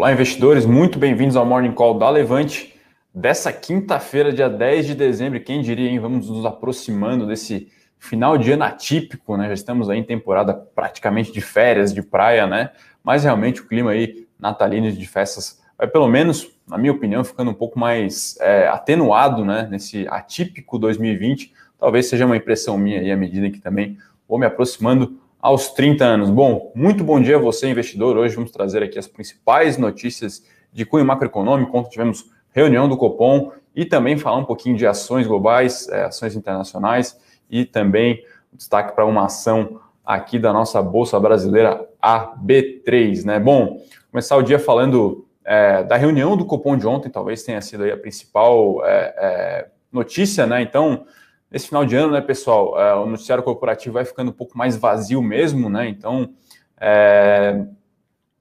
Olá, 0.00 0.14
investidores, 0.14 0.64
muito 0.64 0.98
bem-vindos 0.98 1.36
ao 1.36 1.44
Morning 1.44 1.72
Call 1.72 1.98
da 1.98 2.08
Levante 2.08 2.74
dessa 3.14 3.52
quinta-feira, 3.52 4.32
dia 4.32 4.48
10 4.48 4.86
de 4.86 4.94
dezembro. 4.94 5.38
Quem 5.40 5.60
diria, 5.60 5.90
hein? 5.90 5.98
Vamos 5.98 6.30
nos 6.30 6.46
aproximando 6.46 7.26
desse 7.26 7.70
final 7.98 8.38
de 8.38 8.50
ano 8.50 8.64
atípico, 8.64 9.36
né? 9.36 9.48
Já 9.48 9.52
estamos 9.52 9.90
aí 9.90 9.98
em 9.98 10.02
temporada 10.02 10.54
praticamente 10.54 11.30
de 11.30 11.42
férias, 11.42 11.92
de 11.92 12.00
praia, 12.00 12.46
né? 12.46 12.70
Mas 13.04 13.24
realmente 13.24 13.60
o 13.60 13.68
clima 13.68 13.90
aí 13.90 14.26
natalino 14.38 14.90
de 14.90 15.06
festas 15.06 15.60
vai, 15.76 15.86
pelo 15.86 16.08
menos, 16.08 16.50
na 16.66 16.78
minha 16.78 16.92
opinião, 16.92 17.22
ficando 17.22 17.50
um 17.50 17.54
pouco 17.54 17.78
mais 17.78 18.38
é, 18.40 18.68
atenuado, 18.68 19.44
né? 19.44 19.68
Nesse 19.70 20.08
atípico 20.08 20.78
2020. 20.78 21.52
Talvez 21.78 22.08
seja 22.08 22.24
uma 22.24 22.38
impressão 22.38 22.78
minha 22.78 23.00
aí 23.00 23.12
à 23.12 23.16
medida 23.18 23.50
que 23.50 23.60
também 23.60 23.98
vou 24.26 24.38
me 24.38 24.46
aproximando 24.46 25.20
aos 25.40 25.68
30 25.72 26.04
anos. 26.04 26.30
Bom, 26.30 26.70
muito 26.74 27.02
bom 27.02 27.20
dia 27.20 27.36
a 27.36 27.38
você, 27.38 27.68
investidor. 27.68 28.16
Hoje 28.16 28.34
vamos 28.34 28.50
trazer 28.50 28.82
aqui 28.82 28.98
as 28.98 29.08
principais 29.08 29.78
notícias 29.78 30.44
de 30.72 30.84
cunho 30.84 31.04
macroeconômico, 31.04 31.76
ontem 31.76 31.90
tivemos 31.90 32.30
reunião 32.52 32.88
do 32.88 32.96
Copom 32.96 33.52
e 33.74 33.84
também 33.84 34.18
falar 34.18 34.36
um 34.36 34.44
pouquinho 34.44 34.76
de 34.76 34.86
ações 34.86 35.26
globais, 35.26 35.88
é, 35.88 36.04
ações 36.04 36.36
internacionais 36.36 37.18
e 37.50 37.64
também 37.64 38.22
destaque 38.52 38.94
para 38.94 39.06
uma 39.06 39.26
ação 39.26 39.80
aqui 40.04 40.38
da 40.38 40.52
nossa 40.52 40.82
Bolsa 40.82 41.18
Brasileira 41.18 41.88
AB3, 42.02 43.24
né? 43.24 43.38
Bom, 43.38 43.80
começar 44.10 44.36
o 44.36 44.42
dia 44.42 44.58
falando 44.58 45.26
é, 45.44 45.82
da 45.84 45.96
reunião 45.96 46.36
do 46.36 46.44
Copom 46.44 46.76
de 46.76 46.86
ontem, 46.86 47.08
talvez 47.08 47.42
tenha 47.42 47.60
sido 47.60 47.84
a 47.84 47.96
principal 47.96 48.84
é, 48.84 49.14
é, 49.16 49.68
notícia, 49.92 50.46
né? 50.46 50.62
Então, 50.62 51.06
Nesse 51.50 51.66
final 51.66 51.84
de 51.84 51.96
ano, 51.96 52.12
né, 52.12 52.20
pessoal, 52.20 52.80
é, 52.80 52.94
o 52.94 53.06
noticiário 53.06 53.42
corporativo 53.42 53.94
vai 53.94 54.04
ficando 54.04 54.30
um 54.30 54.34
pouco 54.34 54.56
mais 54.56 54.76
vazio 54.76 55.20
mesmo, 55.20 55.68
né? 55.68 55.88
Então, 55.88 56.32
é, 56.80 57.64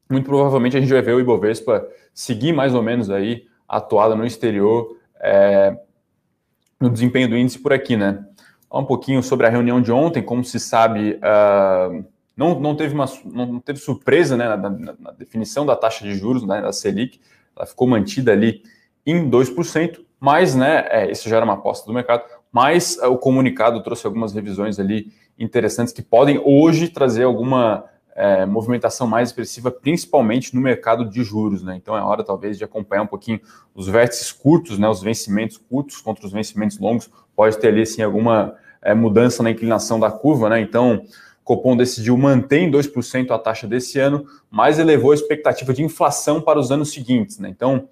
muito 0.09 0.25
provavelmente 0.25 0.77
a 0.77 0.79
gente 0.79 0.91
vai 0.91 1.01
ver 1.01 1.13
o 1.13 1.19
Ibovespa 1.19 1.87
seguir 2.13 2.53
mais 2.53 2.75
ou 2.75 2.83
menos 2.83 3.09
aí 3.09 3.47
atuada 3.67 4.15
no 4.15 4.25
exterior 4.25 4.95
é, 5.19 5.77
no 6.79 6.89
desempenho 6.89 7.29
do 7.29 7.37
índice 7.37 7.59
por 7.59 7.73
aqui, 7.73 7.97
né? 7.97 8.25
Um 8.71 8.85
pouquinho 8.85 9.21
sobre 9.21 9.47
a 9.47 9.49
reunião 9.49 9.81
de 9.81 9.91
ontem, 9.91 10.21
como 10.21 10.43
se 10.43 10.59
sabe, 10.59 11.15
uh, 11.15 12.05
não, 12.37 12.59
não, 12.59 12.75
teve 12.75 12.93
uma, 12.93 13.05
não 13.25 13.59
teve 13.59 13.79
surpresa 13.79 14.37
né, 14.37 14.47
na, 14.47 14.57
na, 14.57 14.95
na 14.97 15.11
definição 15.11 15.65
da 15.65 15.75
taxa 15.75 16.05
de 16.05 16.15
juros 16.15 16.45
né, 16.45 16.61
da 16.61 16.71
Selic, 16.71 17.19
ela 17.55 17.65
ficou 17.65 17.87
mantida 17.87 18.31
ali 18.31 18.61
em 19.05 19.29
2%, 19.29 19.99
mas 20.19 20.55
né, 20.55 20.85
é, 20.89 21.11
isso 21.11 21.27
já 21.27 21.37
era 21.37 21.45
uma 21.45 21.55
aposta 21.55 21.87
do 21.87 21.93
mercado, 21.93 22.23
mas 22.51 22.97
uh, 22.97 23.07
o 23.07 23.17
comunicado 23.17 23.81
trouxe 23.83 24.05
algumas 24.05 24.33
revisões 24.33 24.79
ali 24.79 25.11
interessantes 25.37 25.93
que 25.93 26.01
podem 26.01 26.41
hoje 26.43 26.89
trazer 26.89 27.23
alguma 27.23 27.85
é, 28.19 28.45
movimentação 28.45 29.07
mais 29.07 29.29
expressiva, 29.29 29.71
principalmente 29.71 30.53
no 30.53 30.59
mercado 30.59 31.09
de 31.09 31.23
juros, 31.23 31.63
né? 31.63 31.77
Então 31.77 31.97
é 31.97 32.01
hora 32.01 32.21
talvez 32.21 32.57
de 32.57 32.65
acompanhar 32.65 33.03
um 33.03 33.07
pouquinho 33.07 33.39
os 33.73 33.87
vértices 33.87 34.33
curtos, 34.33 34.77
né? 34.77 34.89
Os 34.89 35.01
vencimentos 35.01 35.55
curtos 35.57 36.01
contra 36.01 36.25
os 36.25 36.33
vencimentos 36.33 36.77
longos, 36.77 37.09
pode 37.33 37.57
ter 37.57 37.69
ali 37.69 37.83
assim 37.83 38.01
alguma 38.01 38.55
é, 38.81 38.93
mudança 38.93 39.41
na 39.41 39.51
inclinação 39.51 39.97
da 39.97 40.11
curva, 40.11 40.49
né? 40.49 40.59
Então 40.59 41.01
Copom 41.45 41.77
decidiu 41.77 42.17
manter 42.17 42.59
em 42.59 42.69
2% 42.69 43.31
a 43.31 43.39
taxa 43.39 43.65
desse 43.65 43.97
ano, 43.97 44.25
mas 44.51 44.77
elevou 44.77 45.11
a 45.11 45.15
expectativa 45.15 45.73
de 45.73 45.81
inflação 45.81 46.41
para 46.41 46.59
os 46.59 46.71
anos 46.71 46.91
seguintes, 46.91 47.39
né? 47.39 47.47
Então 47.49 47.87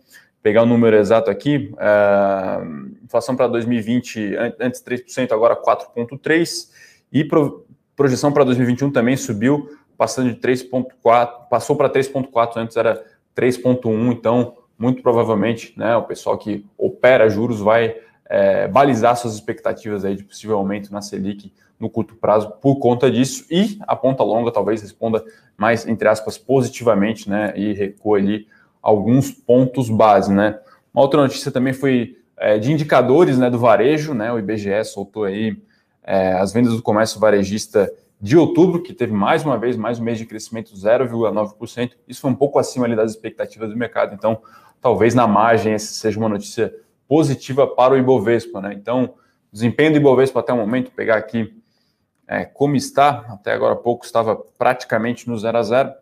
pegar 0.47 0.63
o 0.63 0.65
número 0.65 0.95
exato 0.95 1.29
aqui, 1.29 1.73
uh, 1.73 3.03
inflação 3.03 3.35
para 3.35 3.47
2020, 3.47 4.33
antes 4.61 4.81
3%, 4.81 5.33
agora 5.33 5.57
4,3%, 5.57 6.69
e 7.11 7.25
pro, 7.25 7.65
projeção 7.97 8.31
para 8.31 8.45
2021 8.45 8.89
também 8.89 9.17
subiu, 9.17 9.77
passando 9.97 10.33
de 10.33 10.39
3,4%, 10.39 11.49
passou 11.49 11.75
para 11.75 11.89
3,4%, 11.89 12.55
antes 12.55 12.77
era 12.77 13.03
3,1%, 13.35 14.13
então, 14.13 14.55
muito 14.79 15.01
provavelmente, 15.01 15.73
né, 15.75 15.97
o 15.97 16.03
pessoal 16.03 16.37
que 16.37 16.65
opera 16.77 17.27
juros 17.27 17.59
vai 17.59 17.97
é, 18.29 18.69
balizar 18.69 19.17
suas 19.17 19.33
expectativas 19.33 20.05
aí 20.05 20.15
de 20.15 20.23
possível 20.23 20.55
aumento 20.55 20.93
na 20.93 21.01
Selic 21.01 21.51
no 21.77 21.89
curto 21.89 22.15
prazo 22.15 22.51
por 22.61 22.77
conta 22.77 23.11
disso, 23.11 23.45
e 23.51 23.77
a 23.81 23.97
ponta 23.97 24.23
longa 24.23 24.49
talvez 24.49 24.81
responda 24.81 25.25
mais, 25.57 25.85
entre 25.85 26.07
aspas, 26.07 26.37
positivamente, 26.37 27.29
né, 27.29 27.51
e 27.53 27.73
recua 27.73 28.17
ali 28.17 28.47
alguns 28.87 29.29
pontos 29.31 29.89
base, 29.89 30.33
né? 30.33 30.57
Uma 30.93 31.03
outra 31.03 31.21
notícia 31.21 31.51
também 31.51 31.73
foi 31.73 32.15
é, 32.37 32.57
de 32.57 32.71
indicadores 32.71 33.37
né, 33.37 33.49
do 33.49 33.59
varejo, 33.59 34.13
né? 34.13 34.31
O 34.31 34.39
IBGE 34.39 34.81
soltou 34.85 35.25
aí 35.25 35.61
é, 36.01 36.31
as 36.35 36.53
vendas 36.53 36.73
do 36.73 36.81
comércio 36.81 37.19
varejista 37.19 37.91
de 38.21 38.37
outubro, 38.37 38.81
que 38.81 38.93
teve 38.93 39.11
mais 39.11 39.43
uma 39.43 39.57
vez 39.57 39.75
mais 39.75 39.99
um 39.99 40.05
mês 40.05 40.17
de 40.17 40.25
crescimento 40.25 40.73
0,9%. 40.73 41.91
Isso 42.07 42.21
foi 42.21 42.31
um 42.31 42.35
pouco 42.35 42.59
acima 42.59 42.85
ali 42.85 42.95
das 42.95 43.11
expectativas 43.11 43.69
do 43.69 43.75
mercado, 43.75 44.15
então 44.15 44.41
talvez 44.79 45.13
na 45.13 45.27
margem 45.27 45.73
essa 45.73 45.93
seja 45.93 46.17
uma 46.17 46.29
notícia 46.29 46.73
positiva 47.09 47.67
para 47.67 47.93
o 47.93 47.97
Ibovespa, 47.97 48.61
né? 48.61 48.73
Então, 48.73 49.15
desempenho 49.51 49.91
do 49.91 49.97
Ibovespa 49.97 50.39
até 50.39 50.53
o 50.53 50.57
momento, 50.57 50.91
pegar 50.91 51.17
aqui 51.17 51.53
é, 52.25 52.45
como 52.45 52.77
está, 52.77 53.25
até 53.27 53.51
agora 53.51 53.73
há 53.73 53.77
pouco 53.77 54.05
estava 54.05 54.33
praticamente 54.33 55.27
no 55.27 55.37
0 55.37 55.57
a 55.57 55.63
0, 55.63 55.93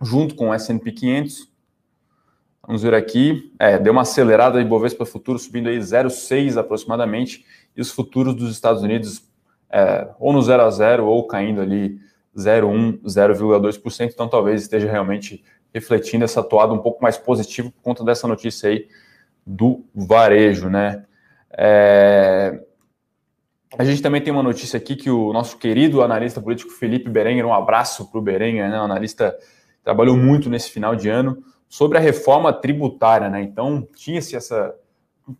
junto 0.00 0.36
com 0.36 0.50
o 0.50 0.54
S&P 0.54 0.92
500, 0.92 1.53
Vamos 2.66 2.82
ver 2.82 2.94
aqui. 2.94 3.52
É, 3.58 3.78
deu 3.78 3.92
uma 3.92 4.02
acelerada 4.02 4.62
de 4.62 4.68
Bovespa 4.68 5.04
Futuro 5.04 5.38
subindo 5.38 5.68
aí 5.68 5.78
0,6 5.78 6.56
aproximadamente, 6.56 7.44
e 7.76 7.80
os 7.80 7.90
futuros 7.90 8.34
dos 8.34 8.50
Estados 8.52 8.82
Unidos 8.82 9.28
é, 9.70 10.08
ou 10.18 10.32
no 10.32 10.40
0 10.40 10.62
a 10.62 10.70
0 10.70 11.06
ou 11.06 11.26
caindo 11.26 11.60
ali 11.60 11.98
0,1, 12.36 13.00
0,2%. 13.02 14.10
Então 14.12 14.28
talvez 14.28 14.62
esteja 14.62 14.90
realmente 14.90 15.44
refletindo 15.72 16.24
essa 16.24 16.42
toada 16.42 16.72
um 16.72 16.78
pouco 16.78 17.02
mais 17.02 17.18
positiva 17.18 17.70
por 17.70 17.82
conta 17.82 18.04
dessa 18.04 18.28
notícia 18.28 18.70
aí 18.70 18.86
do 19.46 19.84
varejo, 19.94 20.70
né? 20.70 21.04
É... 21.50 22.60
A 23.76 23.84
gente 23.84 24.00
também 24.00 24.22
tem 24.22 24.32
uma 24.32 24.42
notícia 24.42 24.76
aqui 24.76 24.94
que 24.94 25.10
o 25.10 25.32
nosso 25.32 25.58
querido 25.58 26.00
analista 26.00 26.40
político 26.40 26.70
Felipe 26.70 27.10
Berenguer, 27.10 27.44
um 27.44 27.52
abraço 27.52 28.08
para 28.08 28.20
o 28.20 28.22
Berenguer, 28.22 28.70
né? 28.70 28.80
Um 28.80 28.84
analista 28.84 29.36
trabalhou 29.82 30.16
muito 30.16 30.48
nesse 30.48 30.70
final 30.70 30.94
de 30.94 31.08
ano 31.08 31.42
sobre 31.74 31.98
a 31.98 32.00
reforma 32.00 32.52
tributária, 32.52 33.28
né? 33.28 33.42
Então, 33.42 33.84
tinha-se 33.96 34.36
essa 34.36 34.72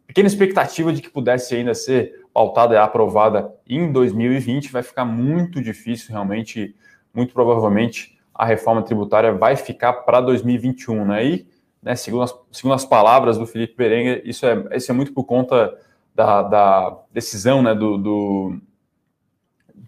pequena 0.05 0.27
expectativa 0.27 0.93
de 0.93 1.01
que 1.01 1.09
pudesse 1.09 1.55
ainda 1.55 1.73
ser 1.77 2.25
pautada 2.33 2.75
e 2.75 2.77
aprovada 2.77 3.55
em 3.65 3.93
2020. 3.93 4.73
Vai 4.73 4.83
ficar 4.83 5.05
muito 5.05 5.63
difícil, 5.63 6.11
realmente, 6.11 6.75
muito 7.15 7.33
provavelmente, 7.33 8.19
a 8.35 8.45
reforma 8.45 8.83
tributária 8.83 9.33
vai 9.33 9.55
ficar 9.55 9.93
para 9.93 10.21
2021, 10.21 11.05
né? 11.05 11.25
E, 11.25 11.47
né, 11.81 11.95
segundo, 11.95 12.25
as, 12.25 12.35
segundo 12.51 12.75
as 12.75 12.85
palavras 12.85 13.39
do 13.39 13.47
Felipe 13.47 13.77
Berenguer, 13.77 14.21
isso 14.25 14.45
é, 14.45 14.77
isso 14.77 14.91
é 14.91 14.95
muito 14.95 15.13
por 15.13 15.23
conta 15.23 15.73
da, 16.13 16.43
da 16.43 16.99
decisão, 17.13 17.63
né, 17.63 17.77
do, 17.77 17.97
do 17.97 18.61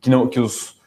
que, 0.01 0.09
não, 0.09 0.29
que 0.29 0.39
os 0.39 0.81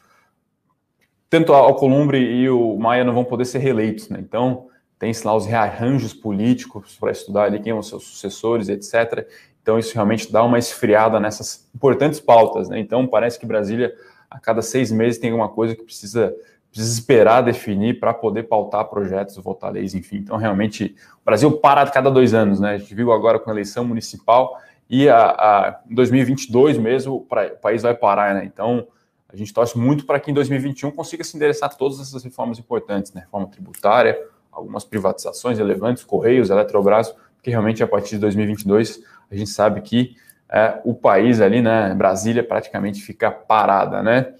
tanto 1.28 1.52
a 1.52 1.58
Alcolumbre 1.58 2.18
e 2.18 2.48
o 2.48 2.78
Maia 2.78 3.04
não 3.04 3.12
vão 3.12 3.26
poder 3.26 3.44
ser 3.44 3.58
reeleitos, 3.58 4.08
né? 4.08 4.18
Então, 4.20 4.70
tem-se 5.00 5.26
lá 5.26 5.34
os 5.34 5.46
rearranjos 5.46 6.12
políticos 6.12 6.94
para 7.00 7.10
estudar 7.10 7.44
ali 7.44 7.58
quem 7.58 7.72
são 7.72 7.80
os 7.80 7.88
seus 7.88 8.04
sucessores, 8.04 8.68
etc. 8.68 9.26
Então, 9.62 9.78
isso 9.78 9.94
realmente 9.94 10.30
dá 10.30 10.44
uma 10.44 10.58
esfriada 10.58 11.18
nessas 11.18 11.66
importantes 11.74 12.20
pautas. 12.20 12.68
Né? 12.68 12.78
Então, 12.78 13.06
parece 13.06 13.40
que 13.40 13.46
Brasília, 13.46 13.94
a 14.30 14.38
cada 14.38 14.60
seis 14.60 14.92
meses, 14.92 15.18
tem 15.18 15.30
alguma 15.30 15.48
coisa 15.48 15.74
que 15.74 15.82
precisa, 15.82 16.36
precisa 16.70 16.92
esperar 16.92 17.40
definir 17.40 17.98
para 17.98 18.12
poder 18.12 18.42
pautar 18.42 18.84
projetos, 18.84 19.36
votar 19.38 19.72
leis, 19.72 19.94
enfim. 19.94 20.18
Então, 20.18 20.36
realmente, 20.36 20.94
o 21.22 21.24
Brasil 21.24 21.50
para 21.50 21.80
a 21.80 21.90
cada 21.90 22.10
dois 22.10 22.34
anos. 22.34 22.60
Né? 22.60 22.72
A 22.74 22.78
gente 22.78 22.94
viu 22.94 23.10
agora 23.10 23.38
com 23.38 23.48
a 23.48 23.54
eleição 23.54 23.86
municipal 23.86 24.60
e 24.88 25.08
a, 25.08 25.18
a, 25.18 25.80
em 25.88 25.94
2022 25.94 26.76
mesmo, 26.76 27.14
o 27.14 27.56
país 27.56 27.80
vai 27.80 27.94
parar. 27.94 28.34
Né? 28.34 28.44
Então, 28.44 28.86
a 29.30 29.34
gente 29.34 29.50
torce 29.54 29.78
muito 29.78 30.04
para 30.04 30.20
que 30.20 30.30
em 30.30 30.34
2021 30.34 30.90
consiga 30.90 31.24
se 31.24 31.34
endereçar 31.38 31.74
todas 31.74 32.00
essas 32.00 32.22
reformas 32.22 32.58
importantes, 32.58 33.14
né? 33.14 33.22
reforma 33.22 33.46
tributária, 33.46 34.20
algumas 34.60 34.84
privatizações 34.84 35.58
relevantes, 35.58 36.04
Correios, 36.04 36.50
Eletrobras, 36.50 37.14
porque 37.36 37.50
realmente 37.50 37.82
a 37.82 37.86
partir 37.86 38.10
de 38.10 38.18
2022 38.18 39.02
a 39.30 39.34
gente 39.34 39.50
sabe 39.50 39.80
que 39.80 40.16
é, 40.52 40.80
o 40.84 40.94
país 40.94 41.40
ali, 41.40 41.62
né, 41.62 41.94
Brasília, 41.94 42.42
praticamente 42.42 43.00
fica 43.02 43.30
parada, 43.30 44.02
né? 44.02 44.34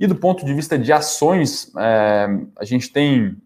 E 0.00 0.06
do 0.06 0.16
ponto 0.16 0.44
de 0.44 0.54
vista 0.54 0.78
de 0.78 0.92
ações, 0.92 1.70
é, 1.76 2.26
a 2.56 2.64
gente 2.64 2.90
tem 2.90 3.36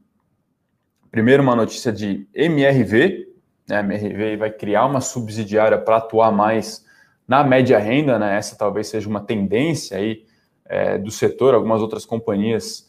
primeiro 1.10 1.42
uma 1.42 1.56
notícia 1.56 1.92
de 1.92 2.26
MRV, 2.34 3.26
né? 3.69 3.78
A 3.78 3.80
MRV 3.80 4.36
vai 4.36 4.50
criar 4.50 4.86
uma 4.86 5.00
subsidiária 5.00 5.78
para 5.78 5.96
atuar 5.96 6.30
mais 6.30 6.84
na 7.26 7.42
média 7.42 7.78
renda, 7.78 8.19
né? 8.19 8.36
Essa 8.36 8.56
talvez 8.56 8.88
seja 8.88 9.08
uma 9.08 9.20
tendência 9.20 9.96
aí 9.96 10.24
é, 10.64 10.98
do 10.98 11.10
setor. 11.10 11.54
Algumas 11.54 11.82
outras 11.82 12.06
companhias 12.06 12.88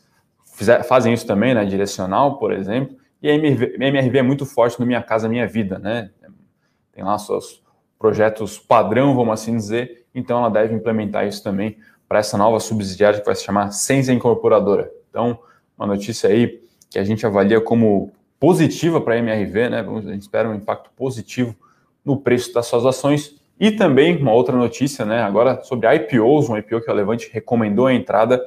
fizer, 0.56 0.84
fazem 0.84 1.14
isso 1.14 1.26
também, 1.26 1.54
né? 1.54 1.66
Direcional, 1.66 2.38
por 2.38 2.52
exemplo. 2.52 2.97
E 3.22 3.30
a 3.30 3.34
MRV, 3.34 3.78
a 3.80 3.86
MRV 3.86 4.18
é 4.18 4.22
muito 4.22 4.46
forte 4.46 4.80
no 4.80 4.86
Minha 4.86 5.02
Casa 5.02 5.28
Minha 5.28 5.48
Vida, 5.48 5.80
né? 5.80 6.12
Tem 6.92 7.04
lá 7.04 7.18
seus 7.18 7.64
projetos 7.98 8.60
padrão, 8.60 9.16
vamos 9.16 9.34
assim 9.34 9.56
dizer, 9.56 10.06
então 10.14 10.40
ela 10.40 10.50
deve 10.50 10.74
implementar 10.74 11.28
isso 11.28 11.44
também 11.44 11.78
para 12.08 12.20
essa 12.20 12.38
nova 12.38 12.60
subsidiária 12.60 13.20
que 13.20 13.26
vai 13.26 13.36
se 13.36 13.44
chamar 13.44 13.72
Senza 13.72 14.14
Incorporadora. 14.14 14.92
Então, 15.10 15.40
uma 15.78 15.88
notícia 15.88 16.30
aí 16.30 16.62
que 16.90 16.98
a 16.98 17.04
gente 17.04 17.26
avalia 17.26 17.60
como 17.60 18.12
positiva 18.40 19.02
para 19.02 19.16
a 19.16 19.18
MRV, 19.18 19.70
né? 19.70 19.80
A 19.82 20.12
gente 20.12 20.22
espera 20.22 20.50
um 20.50 20.56
impacto 20.56 20.90
positivo 20.96 21.56
no 22.06 22.18
preço 22.18 22.54
das 22.54 22.66
suas 22.68 22.86
ações. 22.86 23.36
E 23.60 23.72
também 23.72 24.16
uma 24.18 24.32
outra 24.32 24.56
notícia, 24.56 25.04
né? 25.04 25.22
Agora 25.22 25.62
sobre 25.64 25.94
IPOs, 25.94 26.50
um 26.50 26.58
IPO 26.58 26.82
que 26.82 26.90
a 26.90 26.94
Levante 26.94 27.30
recomendou 27.34 27.88
a 27.88 27.94
entrada 27.94 28.42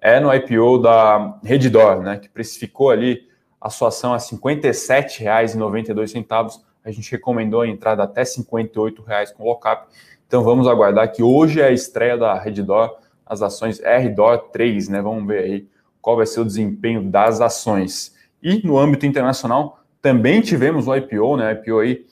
é 0.00 0.20
no 0.20 0.32
IPO 0.34 0.78
da 0.78 1.38
Reddor, 1.42 2.02
né? 2.02 2.18
Que 2.18 2.28
precificou 2.28 2.90
ali 2.90 3.26
a 3.66 3.70
sua 3.70 3.88
ação 3.88 4.14
a 4.14 4.16
R$ 4.16 4.22
57,92. 4.22 6.62
A 6.84 6.90
gente 6.92 7.10
recomendou 7.10 7.62
a 7.62 7.68
entrada 7.68 8.04
até 8.04 8.20
R$ 8.20 8.26
58,00 8.26 9.32
com 9.34 9.42
lockup. 9.42 9.88
Então 10.26 10.44
vamos 10.44 10.68
aguardar 10.68 11.12
que 11.12 11.20
hoje 11.20 11.60
é 11.60 11.66
a 11.66 11.72
estreia 11.72 12.16
da 12.16 12.38
Reddor, 12.38 12.96
as 13.24 13.42
ações 13.42 13.80
RDOR 13.80 14.50
3, 14.52 14.88
né? 14.88 15.02
Vamos 15.02 15.26
ver 15.26 15.42
aí 15.42 15.66
qual 16.00 16.14
vai 16.16 16.26
ser 16.26 16.38
o 16.40 16.44
desempenho 16.44 17.10
das 17.10 17.40
ações. 17.40 18.14
E 18.40 18.64
no 18.64 18.78
âmbito 18.78 19.04
internacional, 19.04 19.80
também 20.00 20.40
tivemos 20.40 20.86
o 20.86 20.94
IPO, 20.94 21.36
né? 21.36 21.54
IPO 21.54 21.80
aí 21.80 22.06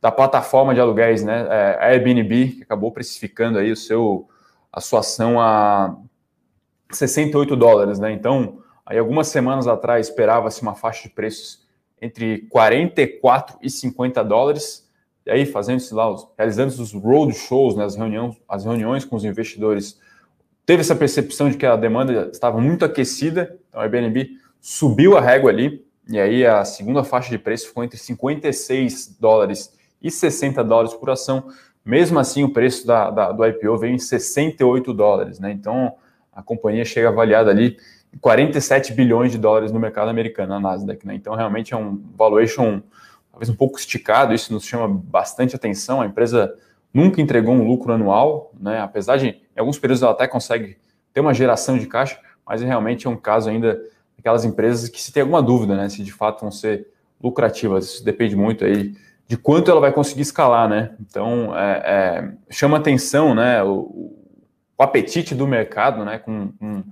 da 0.00 0.12
plataforma 0.12 0.72
de 0.72 0.80
aluguéis, 0.80 1.24
né? 1.24 1.48
É, 1.50 1.78
Airbnb, 1.88 2.58
que 2.58 2.62
acabou 2.62 2.92
precificando 2.92 3.58
aí 3.58 3.72
o 3.72 3.76
seu, 3.76 4.28
a 4.72 4.80
sua 4.80 5.00
ação 5.00 5.40
a 5.40 5.96
68 6.92 7.56
dólares, 7.56 7.98
né? 7.98 8.12
Então, 8.12 8.62
aí 8.86 8.98
algumas 8.98 9.28
semanas 9.28 9.66
atrás 9.66 10.08
esperava-se 10.08 10.62
uma 10.62 10.74
faixa 10.74 11.08
de 11.08 11.14
preços 11.14 11.62
entre 12.00 12.40
44 12.48 13.58
e 13.62 13.70
50 13.70 14.24
dólares. 14.24 14.90
E 15.24 15.30
aí, 15.30 15.46
fazendo 15.46 15.80
lá, 15.92 16.12
realizando 16.36 16.70
os 16.70 16.92
road 16.92 17.32
shows, 17.32 17.76
né, 17.76 17.84
as, 17.84 17.94
reuniões, 17.94 18.36
as 18.48 18.64
reuniões 18.64 19.04
com 19.04 19.14
os 19.14 19.24
investidores, 19.24 20.00
teve 20.66 20.80
essa 20.80 20.96
percepção 20.96 21.48
de 21.48 21.56
que 21.56 21.64
a 21.64 21.76
demanda 21.76 22.28
estava 22.32 22.60
muito 22.60 22.84
aquecida. 22.84 23.56
Então, 23.68 23.80
a 23.80 23.84
Airbnb 23.84 24.30
subiu 24.60 25.16
a 25.16 25.20
régua 25.20 25.50
ali. 25.50 25.86
E 26.08 26.18
aí, 26.18 26.44
a 26.44 26.64
segunda 26.64 27.04
faixa 27.04 27.30
de 27.30 27.38
preço 27.38 27.68
ficou 27.68 27.84
entre 27.84 27.96
56 27.96 29.16
dólares 29.20 29.72
e 30.02 30.10
60 30.10 30.64
dólares 30.64 30.92
por 30.94 31.08
ação. 31.08 31.46
Mesmo 31.84 32.18
assim, 32.18 32.42
o 32.42 32.52
preço 32.52 32.84
da, 32.84 33.10
da, 33.10 33.30
do 33.30 33.46
IPO 33.46 33.78
veio 33.78 33.94
em 33.94 33.98
68 33.98 34.92
dólares, 34.92 35.38
né? 35.38 35.52
Então, 35.52 35.94
a 36.32 36.42
companhia 36.42 36.84
chega 36.84 37.08
avaliada 37.08 37.50
ali 37.50 37.76
47 38.20 38.92
bilhões 38.92 39.32
de 39.32 39.38
dólares 39.38 39.72
no 39.72 39.80
mercado 39.80 40.08
americano, 40.08 40.54
na 40.54 40.60
Nasdaq, 40.60 41.06
né? 41.06 41.14
Então, 41.14 41.34
realmente 41.34 41.74
é 41.74 41.76
um 41.76 42.00
valuation 42.16 42.82
talvez 43.30 43.48
um 43.48 43.54
pouco 43.54 43.78
esticado, 43.78 44.34
isso 44.34 44.52
nos 44.52 44.64
chama 44.64 44.86
bastante 44.86 45.56
atenção. 45.56 46.00
A 46.00 46.06
empresa 46.06 46.54
nunca 46.92 47.20
entregou 47.20 47.54
um 47.54 47.66
lucro 47.66 47.92
anual, 47.92 48.52
né? 48.60 48.80
Apesar 48.80 49.16
de, 49.16 49.28
em 49.28 49.58
alguns 49.58 49.78
períodos, 49.78 50.02
ela 50.02 50.12
até 50.12 50.28
consegue 50.28 50.76
ter 51.12 51.20
uma 51.20 51.32
geração 51.32 51.78
de 51.78 51.86
caixa, 51.86 52.18
mas 52.46 52.60
realmente 52.60 53.06
é 53.06 53.10
um 53.10 53.16
caso 53.16 53.48
ainda 53.48 53.80
daquelas 54.16 54.44
empresas 54.44 54.88
que 54.88 55.00
se 55.00 55.12
tem 55.12 55.22
alguma 55.22 55.42
dúvida, 55.42 55.76
né? 55.76 55.88
Se 55.88 56.02
de 56.02 56.12
fato 56.12 56.42
vão 56.42 56.50
ser 56.50 56.86
lucrativas. 57.22 57.86
Isso 57.86 58.04
depende 58.04 58.36
muito 58.36 58.64
aí 58.64 58.94
de 59.26 59.36
quanto 59.38 59.70
ela 59.70 59.80
vai 59.80 59.92
conseguir 59.92 60.22
escalar, 60.22 60.68
né? 60.68 60.94
Então, 61.00 61.56
é, 61.56 61.82
é, 61.84 62.32
chama 62.50 62.76
atenção, 62.76 63.34
né, 63.34 63.62
o, 63.62 64.16
o, 64.76 64.82
apetite 64.82 65.34
do 65.34 65.46
mercado, 65.46 66.04
né, 66.04 66.18
com, 66.18 66.52
com, 66.58 66.82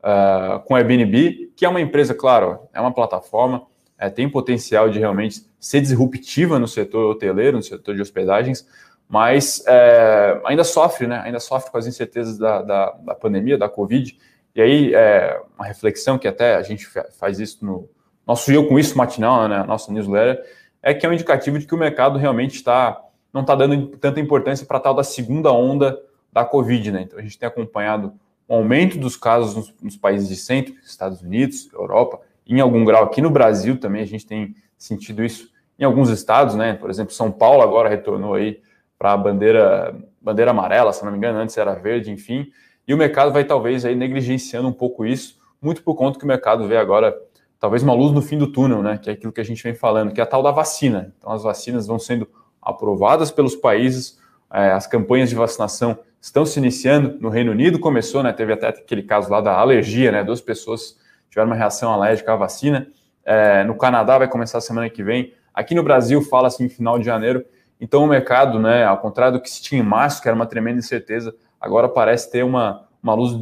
uh, 0.00 0.60
com 0.60 0.74
Airbnb, 0.74 1.52
que 1.56 1.64
é 1.64 1.68
uma 1.68 1.80
empresa, 1.80 2.14
claro, 2.14 2.60
é 2.72 2.80
uma 2.80 2.92
plataforma, 2.92 3.66
é, 3.98 4.08
tem 4.08 4.28
potencial 4.28 4.88
de 4.88 4.98
realmente 4.98 5.44
ser 5.58 5.80
disruptiva 5.80 6.58
no 6.58 6.68
setor 6.68 7.10
hoteleiro, 7.10 7.56
no 7.56 7.62
setor 7.62 7.94
de 7.96 8.00
hospedagens, 8.00 8.66
mas 9.08 9.64
é, 9.66 10.40
ainda 10.44 10.62
sofre, 10.62 11.06
né? 11.06 11.20
Ainda 11.24 11.40
sofre 11.40 11.70
com 11.70 11.78
as 11.78 11.86
incertezas 11.86 12.38
da, 12.38 12.62
da, 12.62 12.90
da 12.90 13.14
pandemia, 13.14 13.56
da 13.56 13.68
Covid. 13.68 14.16
E 14.54 14.60
aí, 14.60 14.94
é, 14.94 15.40
uma 15.58 15.66
reflexão 15.66 16.18
que 16.18 16.28
até 16.28 16.56
a 16.56 16.62
gente 16.62 16.86
faz 17.18 17.40
isso 17.40 17.64
no 17.64 17.88
nosso 18.26 18.52
Eu 18.52 18.68
Com 18.68 18.78
Isso 18.78 18.96
matinal, 18.96 19.48
né? 19.48 19.64
Nossa 19.64 19.90
newsletter, 19.90 20.44
é 20.82 20.92
que 20.92 21.06
é 21.06 21.08
um 21.08 21.14
indicativo 21.14 21.58
de 21.58 21.66
que 21.66 21.74
o 21.74 21.78
mercado 21.78 22.18
realmente 22.18 22.56
está 22.56 23.02
não 23.32 23.42
está 23.42 23.54
dando 23.54 23.88
tanta 23.98 24.20
importância 24.20 24.66
para 24.66 24.80
tal 24.80 24.94
da 24.94 25.04
segunda 25.04 25.52
onda 25.52 25.98
da 26.32 26.44
Covid, 26.44 26.92
né? 26.92 27.02
Então 27.02 27.18
a 27.18 27.22
gente 27.22 27.38
tem 27.38 27.46
acompanhado 27.46 28.12
o 28.48 28.54
aumento 28.54 28.98
dos 28.98 29.16
casos 29.16 29.54
nos, 29.54 29.74
nos, 29.82 29.96
países 29.96 30.28
de 30.28 30.36
centro, 30.36 30.74
Estados 30.82 31.20
Unidos, 31.20 31.68
Europa, 31.72 32.20
em 32.46 32.60
algum 32.60 32.84
grau 32.84 33.04
aqui 33.04 33.20
no 33.20 33.30
Brasil 33.30 33.78
também 33.78 34.00
a 34.00 34.06
gente 34.06 34.26
tem 34.26 34.56
sentido 34.76 35.22
isso 35.22 35.50
em 35.78 35.84
alguns 35.84 36.08
estados, 36.08 36.54
né? 36.54 36.72
Por 36.72 36.88
exemplo, 36.88 37.12
São 37.12 37.30
Paulo 37.30 37.62
agora 37.62 37.88
retornou 37.88 38.34
aí 38.34 38.60
para 38.98 39.12
a 39.12 39.16
bandeira 39.16 39.94
bandeira 40.20 40.50
amarela, 40.50 40.92
se 40.92 41.04
não 41.04 41.12
me 41.12 41.18
engano, 41.18 41.38
antes 41.38 41.56
era 41.56 41.74
verde, 41.74 42.10
enfim. 42.10 42.50
E 42.86 42.92
o 42.92 42.96
mercado 42.96 43.32
vai 43.32 43.44
talvez 43.44 43.84
aí 43.84 43.94
negligenciando 43.94 44.66
um 44.66 44.72
pouco 44.72 45.06
isso, 45.06 45.38
muito 45.60 45.82
por 45.82 45.94
conta 45.94 46.18
que 46.18 46.24
o 46.24 46.28
mercado 46.28 46.66
vê 46.66 46.76
agora 46.76 47.16
talvez 47.60 47.82
uma 47.82 47.94
luz 47.94 48.12
no 48.12 48.22
fim 48.22 48.38
do 48.38 48.50
túnel, 48.50 48.82
né? 48.82 48.98
Que 48.98 49.10
é 49.10 49.12
aquilo 49.12 49.32
que 49.32 49.40
a 49.40 49.44
gente 49.44 49.62
vem 49.62 49.74
falando, 49.74 50.12
que 50.12 50.20
é 50.20 50.24
a 50.24 50.26
tal 50.26 50.42
da 50.42 50.50
vacina. 50.50 51.12
Então, 51.18 51.32
as 51.32 51.42
vacinas 51.42 51.86
vão 51.86 51.98
sendo 51.98 52.28
aprovadas 52.60 53.30
pelos 53.30 53.54
países, 53.56 54.18
é, 54.52 54.72
as 54.72 54.86
campanhas 54.86 55.28
de 55.28 55.34
vacinação 55.34 55.98
estão 56.20 56.44
se 56.44 56.58
iniciando. 56.58 57.18
No 57.20 57.28
Reino 57.28 57.52
Unido 57.52 57.78
começou, 57.78 58.22
né? 58.22 58.32
Teve 58.32 58.52
até 58.52 58.68
aquele 58.68 59.02
caso 59.02 59.30
lá 59.30 59.40
da 59.40 59.52
alergia, 59.52 60.12
né? 60.12 60.24
Duas 60.24 60.40
pessoas 60.40 60.98
tiveram 61.28 61.48
uma 61.48 61.56
reação 61.56 61.92
alérgica 61.92 62.32
à 62.32 62.36
vacina. 62.36 62.88
É, 63.24 63.64
no 63.64 63.76
Canadá 63.76 64.18
vai 64.18 64.28
começar 64.28 64.60
semana 64.60 64.88
que 64.88 65.02
vem. 65.02 65.32
Aqui 65.52 65.74
no 65.74 65.82
Brasil 65.82 66.22
fala 66.22 66.48
assim 66.48 66.68
final 66.68 66.98
de 66.98 67.04
janeiro. 67.04 67.44
Então 67.80 68.04
o 68.04 68.06
mercado, 68.06 68.58
né? 68.58 68.84
Ao 68.84 68.98
contrário 68.98 69.38
do 69.38 69.42
que 69.42 69.50
se 69.50 69.62
tinha 69.62 69.80
em 69.80 69.84
março, 69.84 70.20
que 70.20 70.28
era 70.28 70.34
uma 70.34 70.46
tremenda 70.46 70.78
incerteza, 70.78 71.34
agora 71.60 71.88
parece 71.88 72.30
ter 72.30 72.42
uma, 72.42 72.86
uma 73.02 73.14
luz, 73.14 73.32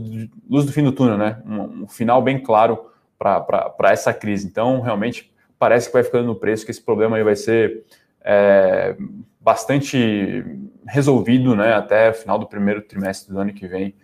luz 0.49 0.67
do 0.67 0.73
fim 0.73 0.83
do 0.83 0.93
túnel, 0.93 1.17
né? 1.17 1.43
Um, 1.47 1.85
um 1.85 1.89
final 1.89 2.21
bem 2.21 2.43
claro 2.43 2.91
para 3.19 3.91
essa 3.91 4.13
crise. 4.13 4.47
Então, 4.47 4.81
realmente, 4.81 5.33
parece 5.59 5.89
que 5.89 5.95
vai 5.95 6.05
ficando 6.05 6.27
no 6.27 6.35
preço, 6.35 6.65
que 6.65 6.71
esse 6.71 6.83
problema 6.83 7.17
aí 7.17 7.25
vai 7.25 7.37
ser 7.37 7.85
é, 8.27 8.97
bastante 9.41 10.45
resolvido 10.89 11.55
né, 11.55 11.73
até 11.75 12.13
final 12.13 12.37
do 12.37 12.47
primeiro 12.47 12.83
trimestre 12.83 13.33
do 13.33 13.39
ano 13.39 13.53
que 13.53 13.69
vem, 13.69 13.95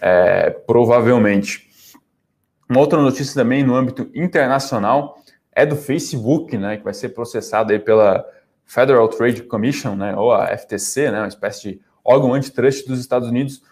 é, 0.00 0.50
provavelmente. 0.50 1.68
Uma 2.68 2.80
outra 2.80 3.00
notícia 3.00 3.40
também 3.40 3.62
no 3.62 3.76
âmbito 3.76 4.10
internacional 4.12 5.22
é 5.52 5.64
do 5.64 5.76
Facebook, 5.76 6.58
né, 6.58 6.76
que 6.76 6.84
vai 6.84 6.92
ser 6.92 7.10
processado 7.10 7.72
aí 7.72 7.78
pela 7.78 8.26
Federal 8.66 9.08
Trade 9.08 9.44
Commission, 9.44 9.94
né, 9.94 10.14
ou 10.16 10.32
a 10.32 10.48
FTC, 10.56 11.10
né, 11.12 11.20
uma 11.20 11.28
espécie 11.28 11.62
de 11.62 11.80
órgão 12.04 12.34
antitrust 12.34 12.86
dos 12.86 12.98
Estados 12.98 13.28
Unidos, 13.28 13.62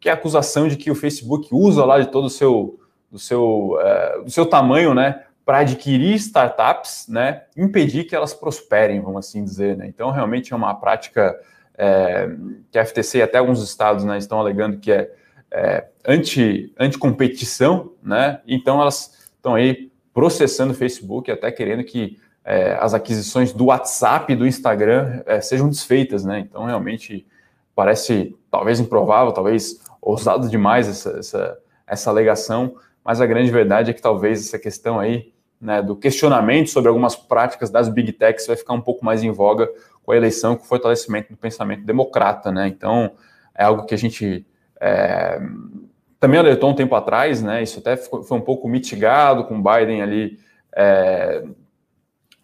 que 0.00 0.08
é 0.08 0.12
a 0.12 0.14
acusação 0.14 0.68
de 0.68 0.76
que 0.76 0.90
o 0.90 0.94
Facebook 0.94 1.48
usa 1.52 1.84
lá 1.84 2.00
de 2.00 2.10
todo 2.10 2.26
o 2.26 2.30
seu 2.30 2.80
do 3.10 3.18
seu, 3.20 3.78
uh, 3.78 4.24
do 4.24 4.30
seu 4.30 4.44
tamanho, 4.44 4.92
né, 4.92 5.22
para 5.44 5.58
adquirir 5.58 6.14
startups, 6.14 7.06
né, 7.08 7.42
impedir 7.56 8.04
que 8.04 8.16
elas 8.16 8.32
prosperem, 8.32 9.00
vamos 9.00 9.26
assim 9.26 9.44
dizer, 9.44 9.76
né? 9.76 9.86
Então, 9.86 10.10
realmente 10.10 10.52
é 10.52 10.56
uma 10.56 10.74
prática 10.74 11.38
é, 11.76 12.30
que 12.70 12.78
a 12.78 12.84
FTC 12.84 13.18
e 13.18 13.22
até 13.22 13.38
alguns 13.38 13.62
estados, 13.62 14.04
né, 14.04 14.16
estão 14.16 14.40
alegando 14.40 14.78
que 14.78 14.90
é, 14.90 15.10
é 15.50 15.86
anti, 16.06 16.72
anti-competição, 16.78 17.92
né? 18.02 18.40
Então, 18.46 18.80
elas 18.80 19.28
estão 19.36 19.54
aí 19.54 19.92
processando 20.14 20.72
o 20.72 20.76
Facebook, 20.76 21.30
até 21.30 21.52
querendo 21.52 21.84
que 21.84 22.18
é, 22.42 22.76
as 22.80 22.94
aquisições 22.94 23.52
do 23.52 23.66
WhatsApp 23.66 24.32
e 24.32 24.36
do 24.36 24.46
Instagram 24.46 25.22
é, 25.26 25.40
sejam 25.40 25.68
desfeitas, 25.68 26.24
né? 26.24 26.38
Então, 26.38 26.64
realmente 26.64 27.26
parece 27.74 28.34
talvez 28.50 28.80
improvável, 28.80 29.32
talvez 29.32 29.80
ousado 30.00 30.48
demais 30.48 30.88
essa, 30.88 31.18
essa, 31.18 31.58
essa 31.86 32.10
alegação, 32.10 32.76
mas 33.04 33.20
a 33.20 33.26
grande 33.26 33.50
verdade 33.50 33.90
é 33.90 33.94
que 33.94 34.00
talvez 34.00 34.46
essa 34.46 34.58
questão 34.58 34.98
aí 34.98 35.33
né, 35.60 35.82
do 35.82 35.96
questionamento 35.96 36.70
sobre 36.70 36.88
algumas 36.88 37.16
práticas 37.16 37.70
das 37.70 37.88
big 37.88 38.12
techs 38.12 38.46
vai 38.46 38.56
ficar 38.56 38.74
um 38.74 38.80
pouco 38.80 39.04
mais 39.04 39.22
em 39.22 39.30
voga 39.30 39.68
com 40.02 40.12
a 40.12 40.16
eleição, 40.16 40.56
com 40.56 40.64
o 40.64 40.66
fortalecimento 40.66 41.30
do 41.30 41.36
pensamento 41.36 41.84
democrata, 41.84 42.52
né? 42.52 42.68
Então 42.68 43.12
é 43.54 43.64
algo 43.64 43.86
que 43.86 43.94
a 43.94 43.98
gente 43.98 44.46
é, 44.80 45.40
também 46.20 46.38
alertou 46.38 46.70
um 46.70 46.74
tempo 46.74 46.94
atrás, 46.94 47.42
né? 47.42 47.62
Isso 47.62 47.78
até 47.78 47.96
foi 47.96 48.36
um 48.36 48.40
pouco 48.40 48.68
mitigado 48.68 49.44
com 49.44 49.62
Biden 49.62 50.02
ali 50.02 50.38
é, 50.76 51.44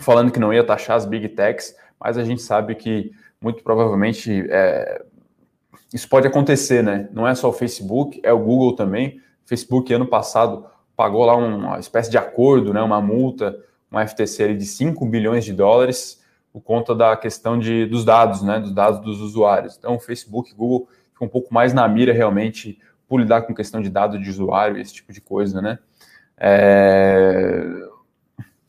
falando 0.00 0.31
que 0.31 0.40
não 0.40 0.52
ia 0.52 0.64
taxar 0.64 0.97
as 0.97 1.05
big 1.05 1.29
techs, 1.31 1.75
mas 1.99 2.17
a 2.17 2.25
gente 2.25 2.40
sabe 2.40 2.75
que 2.75 3.12
muito 3.40 3.62
provavelmente 3.62 4.47
é, 4.50 5.02
isso 5.93 6.09
pode 6.09 6.26
acontecer, 6.26 6.83
né? 6.83 7.09
Não 7.12 7.26
é 7.26 7.35
só 7.35 7.49
o 7.49 7.52
Facebook, 7.52 8.21
é 8.23 8.33
o 8.33 8.38
Google 8.38 8.76
também. 8.76 9.21
Facebook, 9.45 9.93
ano 9.93 10.07
passado, 10.07 10.64
pagou 11.00 11.25
lá 11.25 11.35
uma 11.35 11.78
espécie 11.78 12.11
de 12.11 12.19
acordo, 12.19 12.75
né, 12.75 12.83
uma 12.83 13.00
multa, 13.00 13.59
uma 13.90 14.07
FTC 14.07 14.52
de 14.52 14.66
5 14.66 15.07
bilhões 15.07 15.47
de 15.47 15.54
dólares, 15.54 16.23
por 16.52 16.61
conta 16.61 16.95
da 16.95 17.16
questão 17.16 17.59
de, 17.59 17.87
dos 17.87 18.04
dados, 18.04 18.42
né, 18.42 18.61
dos 18.61 18.71
dados 18.71 19.00
dos 19.00 19.19
usuários. 19.19 19.78
Então, 19.78 19.99
Facebook, 19.99 20.54
Google 20.54 20.90
ficam 21.11 21.26
um 21.26 21.30
pouco 21.30 21.54
mais 21.54 21.73
na 21.73 21.88
mira 21.88 22.12
realmente 22.12 22.78
por 23.09 23.19
lidar 23.19 23.42
com 23.42 23.54
questão 23.54 23.80
de 23.80 23.88
dados 23.88 24.23
de 24.23 24.28
usuário, 24.28 24.76
esse 24.76 24.92
tipo 24.92 25.11
de 25.11 25.23
coisa, 25.23 25.62
né. 25.62 25.78
É... 26.37 27.64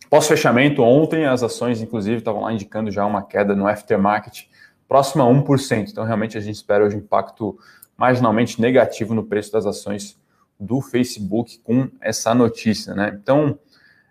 Pós-fechamento, 0.09 0.81
ontem 0.81 1.25
as 1.25 1.43
ações, 1.43 1.81
inclusive, 1.81 2.19
estavam 2.19 2.43
lá 2.43 2.53
indicando 2.53 2.89
já 2.91 3.05
uma 3.05 3.23
queda 3.23 3.53
no 3.53 3.67
aftermarket 3.67 4.45
próxima 4.87 5.25
a 5.25 5.27
1%. 5.27 5.89
Então, 5.89 6.05
realmente, 6.05 6.37
a 6.37 6.41
gente 6.41 6.55
espera 6.55 6.85
hoje 6.85 6.95
um 6.95 6.99
impacto 6.99 7.59
marginalmente 7.97 8.61
negativo 8.61 9.13
no 9.13 9.25
preço 9.25 9.51
das 9.51 9.65
ações 9.65 10.20
do 10.61 10.79
Facebook 10.79 11.59
com 11.63 11.89
essa 11.99 12.35
notícia, 12.35 12.93
né? 12.93 13.17
Então, 13.19 13.57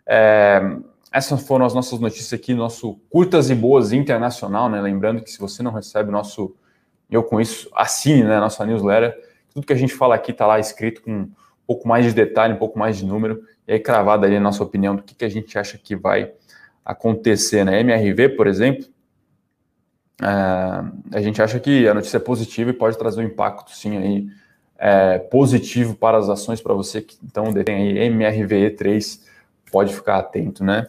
é, 0.04 0.60
essas 1.12 1.46
foram 1.46 1.64
as 1.64 1.72
nossas 1.72 2.00
notícias 2.00 2.32
aqui, 2.32 2.52
nosso 2.52 2.94
Curtas 3.08 3.50
e 3.50 3.54
Boas 3.54 3.92
Internacional, 3.92 4.68
né? 4.68 4.80
Lembrando 4.80 5.22
que 5.22 5.30
se 5.30 5.38
você 5.38 5.62
não 5.62 5.70
recebe 5.70 6.10
nosso, 6.10 6.56
eu 7.08 7.22
com 7.22 7.40
isso, 7.40 7.70
assine, 7.72 8.24
né, 8.24 8.40
nossa 8.40 8.66
newsletter. 8.66 9.16
Tudo 9.54 9.64
que 9.64 9.72
a 9.72 9.76
gente 9.76 9.94
fala 9.94 10.16
aqui 10.16 10.32
está 10.32 10.44
lá 10.44 10.58
escrito 10.58 11.02
com 11.02 11.12
um 11.12 11.32
pouco 11.66 11.86
mais 11.86 12.04
de 12.04 12.12
detalhe, 12.12 12.54
um 12.54 12.58
pouco 12.58 12.76
mais 12.76 12.96
de 12.96 13.06
número, 13.06 13.44
e 13.66 13.72
aí 13.72 13.78
cravada 13.78 14.26
ali 14.26 14.36
a 14.36 14.40
nossa 14.40 14.62
opinião 14.62 14.96
do 14.96 15.02
que, 15.02 15.14
que 15.14 15.24
a 15.24 15.28
gente 15.28 15.56
acha 15.56 15.78
que 15.78 15.94
vai 15.94 16.32
acontecer, 16.84 17.64
né? 17.64 17.78
MRV, 17.80 18.30
por 18.30 18.48
exemplo, 18.48 18.86
é, 20.20 21.16
a 21.16 21.20
gente 21.20 21.40
acha 21.40 21.60
que 21.60 21.86
a 21.86 21.94
notícia 21.94 22.16
é 22.16 22.20
positiva 22.20 22.70
e 22.70 22.72
pode 22.72 22.98
trazer 22.98 23.20
um 23.20 23.26
impacto, 23.26 23.70
sim, 23.70 23.96
aí, 23.96 24.26
é, 24.80 25.18
positivo 25.18 25.94
para 25.94 26.16
as 26.16 26.30
ações 26.30 26.62
para 26.62 26.72
você 26.72 27.02
que 27.02 27.18
então 27.22 27.52
detém 27.52 27.98
aí 27.98 28.08
MRVE3, 28.10 29.20
pode 29.70 29.94
ficar 29.94 30.16
atento, 30.16 30.64
né? 30.64 30.88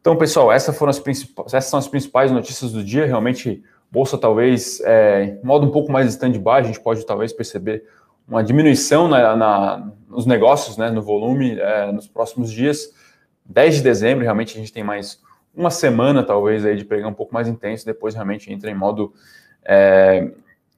Então, 0.00 0.16
pessoal, 0.16 0.52
essas 0.52 0.76
foram 0.76 0.90
as 0.90 1.00
principais, 1.00 1.52
essas 1.52 1.68
são 1.68 1.78
as 1.78 1.88
principais 1.88 2.30
notícias 2.30 2.70
do 2.72 2.84
dia. 2.84 3.06
Realmente, 3.06 3.62
bolsa 3.90 4.16
talvez 4.16 4.80
é, 4.82 5.38
em 5.42 5.44
modo 5.44 5.66
um 5.66 5.70
pouco 5.70 5.90
mais 5.90 6.08
stand-by, 6.10 6.50
a 6.50 6.62
gente 6.62 6.78
pode 6.78 7.04
talvez 7.04 7.32
perceber 7.32 7.84
uma 8.28 8.44
diminuição 8.44 9.08
na, 9.08 9.34
na 9.36 9.92
nos 10.08 10.26
negócios, 10.26 10.76
né, 10.76 10.90
no 10.90 11.02
volume 11.02 11.58
é, 11.58 11.90
nos 11.90 12.06
próximos 12.06 12.52
dias. 12.52 12.92
10 13.46 13.76
de 13.76 13.82
dezembro, 13.82 14.22
realmente 14.22 14.56
a 14.56 14.60
gente 14.60 14.72
tem 14.72 14.84
mais 14.84 15.20
uma 15.54 15.70
semana, 15.70 16.22
talvez, 16.22 16.64
aí 16.64 16.76
de 16.76 16.84
pegar 16.84 17.08
um 17.08 17.14
pouco 17.14 17.34
mais 17.34 17.48
intenso, 17.48 17.84
depois 17.84 18.14
realmente 18.14 18.52
entra 18.52 18.70
em 18.70 18.74
modo 18.74 19.12
é, 19.64 20.30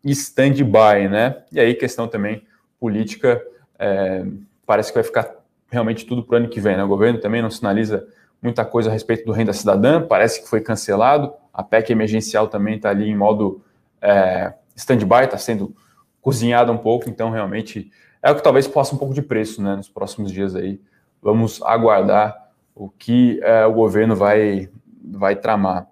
stand-by, 0.05 1.09
né? 1.09 1.43
E 1.53 1.61
aí, 1.61 1.75
questão 1.75 2.07
também 2.09 2.45
política, 2.79 3.43
é, 3.79 4.25
parece 4.65 4.91
que 4.91 4.95
vai 4.97 5.05
ficar 5.05 5.35
realmente 5.71 6.07
tudo 6.07 6.23
para 6.23 6.35
o 6.35 6.37
ano 6.39 6.49
que 6.49 6.61
vem, 6.61 6.77
né? 6.77 6.85
O 6.85 6.89
governo 6.89 7.21
também 7.21 7.43
não 7.43 7.51
sinaliza 7.51 8.07
muita 8.41 8.65
coisa 8.65 8.91
a 8.91 8.93
respeito 8.93 9.25
do 9.25 9.33
renda 9.33 9.53
cidadã, 9.53 10.01
parece 10.01 10.43
que 10.43 10.49
foi 10.49 10.61
cancelado, 10.61 11.33
a 11.53 11.63
PEC 11.63 11.91
emergencial 11.91 12.49
também 12.49 12.77
está 12.77 12.91
ali 12.91 13.09
em 13.09 13.17
modo 13.17 13.63
é, 14.01 14.53
stand-by, 14.75 15.25
está 15.25 15.39
sendo 15.39 15.75
cozinhada 16.21 16.71
um 16.71 16.79
pouco, 16.79 17.09
então 17.09 17.31
realmente 17.31 17.91
é 18.23 18.31
o 18.31 18.35
que 18.35 18.43
talvez 18.43 18.67
possa 18.67 18.95
um 18.95 18.99
pouco 18.99 19.15
de 19.15 19.23
preço, 19.23 19.63
né? 19.63 19.77
Nos 19.77 19.89
próximos 19.89 20.31
dias 20.31 20.55
aí, 20.55 20.81
vamos 21.23 21.63
aguardar 21.63 22.51
o 22.75 22.89
que 22.89 23.41
é, 23.43 23.65
o 23.65 23.73
governo 23.73 24.15
vai, 24.15 24.69
vai 25.03 25.35
tramar. 25.35 25.87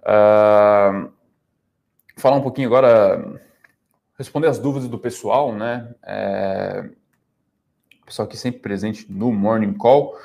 Uh, 0.00 1.08
falar 2.16 2.36
um 2.36 2.42
pouquinho 2.42 2.68
agora, 2.68 3.40
responder 4.18 4.48
as 4.48 4.58
dúvidas 4.58 4.88
do 4.88 4.98
pessoal, 4.98 5.52
né? 5.52 5.94
É, 6.04 6.88
pessoal 8.04 8.26
aqui 8.26 8.36
sempre 8.36 8.60
presente 8.60 9.06
no 9.10 9.30
Morning 9.32 9.74
Call. 9.74 10.16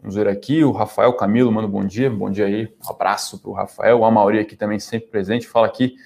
Vamos 0.00 0.16
ver 0.16 0.28
aqui, 0.28 0.64
o 0.64 0.72
Rafael 0.72 1.12
Camilo 1.14 1.50
um 1.50 1.68
bom 1.68 1.84
dia, 1.84 2.10
bom 2.10 2.30
dia 2.30 2.46
aí, 2.46 2.66
um 2.84 2.90
abraço 2.90 3.40
para 3.40 3.50
o 3.50 3.54
Rafael, 3.54 4.04
a 4.04 4.10
Mauri 4.10 4.38
aqui 4.38 4.56
também 4.56 4.78
sempre 4.78 5.08
presente, 5.08 5.48
fala 5.48 5.66
aqui 5.66 5.96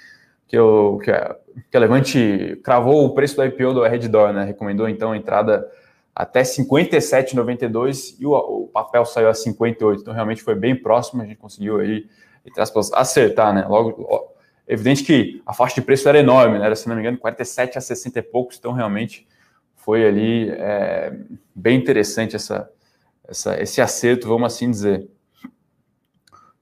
que, 0.47 0.57
eu, 0.57 1.01
que, 1.03 1.11
a, 1.11 1.37
que 1.71 1.77
a 1.77 1.81
Levante 1.81 2.61
cravou 2.63 3.05
o 3.05 3.15
preço 3.15 3.37
do 3.37 3.45
IPO 3.45 3.75
do 3.75 3.83
Redditor, 3.83 4.33
né, 4.33 4.45
recomendou 4.45 4.89
então 4.89 5.13
a 5.13 5.17
entrada 5.17 5.69
até 6.15 6.43
57,92 6.43 8.17
e 8.19 8.27
o, 8.27 8.33
o, 8.33 8.69
papel 8.69 9.05
saiu 9.05 9.29
a 9.29 9.35
58. 9.35 10.03
Então, 10.03 10.13
realmente 10.13 10.43
foi 10.43 10.55
bem 10.55 10.75
próximo, 10.75 11.23
a 11.23 11.27
gente 11.27 11.39
conseguiu 11.39 11.79
aí, 11.79 12.07
entre 12.45 12.61
aspas, 12.61 12.93
acertar, 12.93 13.55
né? 13.55 13.65
Logo, 13.67 14.30
evidente 14.73 15.03
que 15.03 15.43
a 15.45 15.53
faixa 15.53 15.75
de 15.75 15.83
preço 15.83 16.09
era 16.09 16.19
enorme, 16.19 16.59
né? 16.59 16.67
Era, 16.67 16.77
se 16.77 16.89
não 16.89 16.95
me 16.95 17.01
engano, 17.01 17.19
47 17.19 17.77
a 17.77 17.81
60 17.81 18.19
e 18.19 18.23
poucos, 18.23 18.57
então 18.57 18.73
realmente 18.73 19.27
foi 19.75 20.07
ali 20.07 20.51
é, 20.51 21.13
bem 21.55 21.77
interessante 21.77 22.37
essa, 22.37 22.71
essa, 23.27 23.61
esse 23.61 23.81
acerto, 23.81 24.29
vamos 24.29 24.53
assim 24.53 24.71
dizer. 24.71 25.09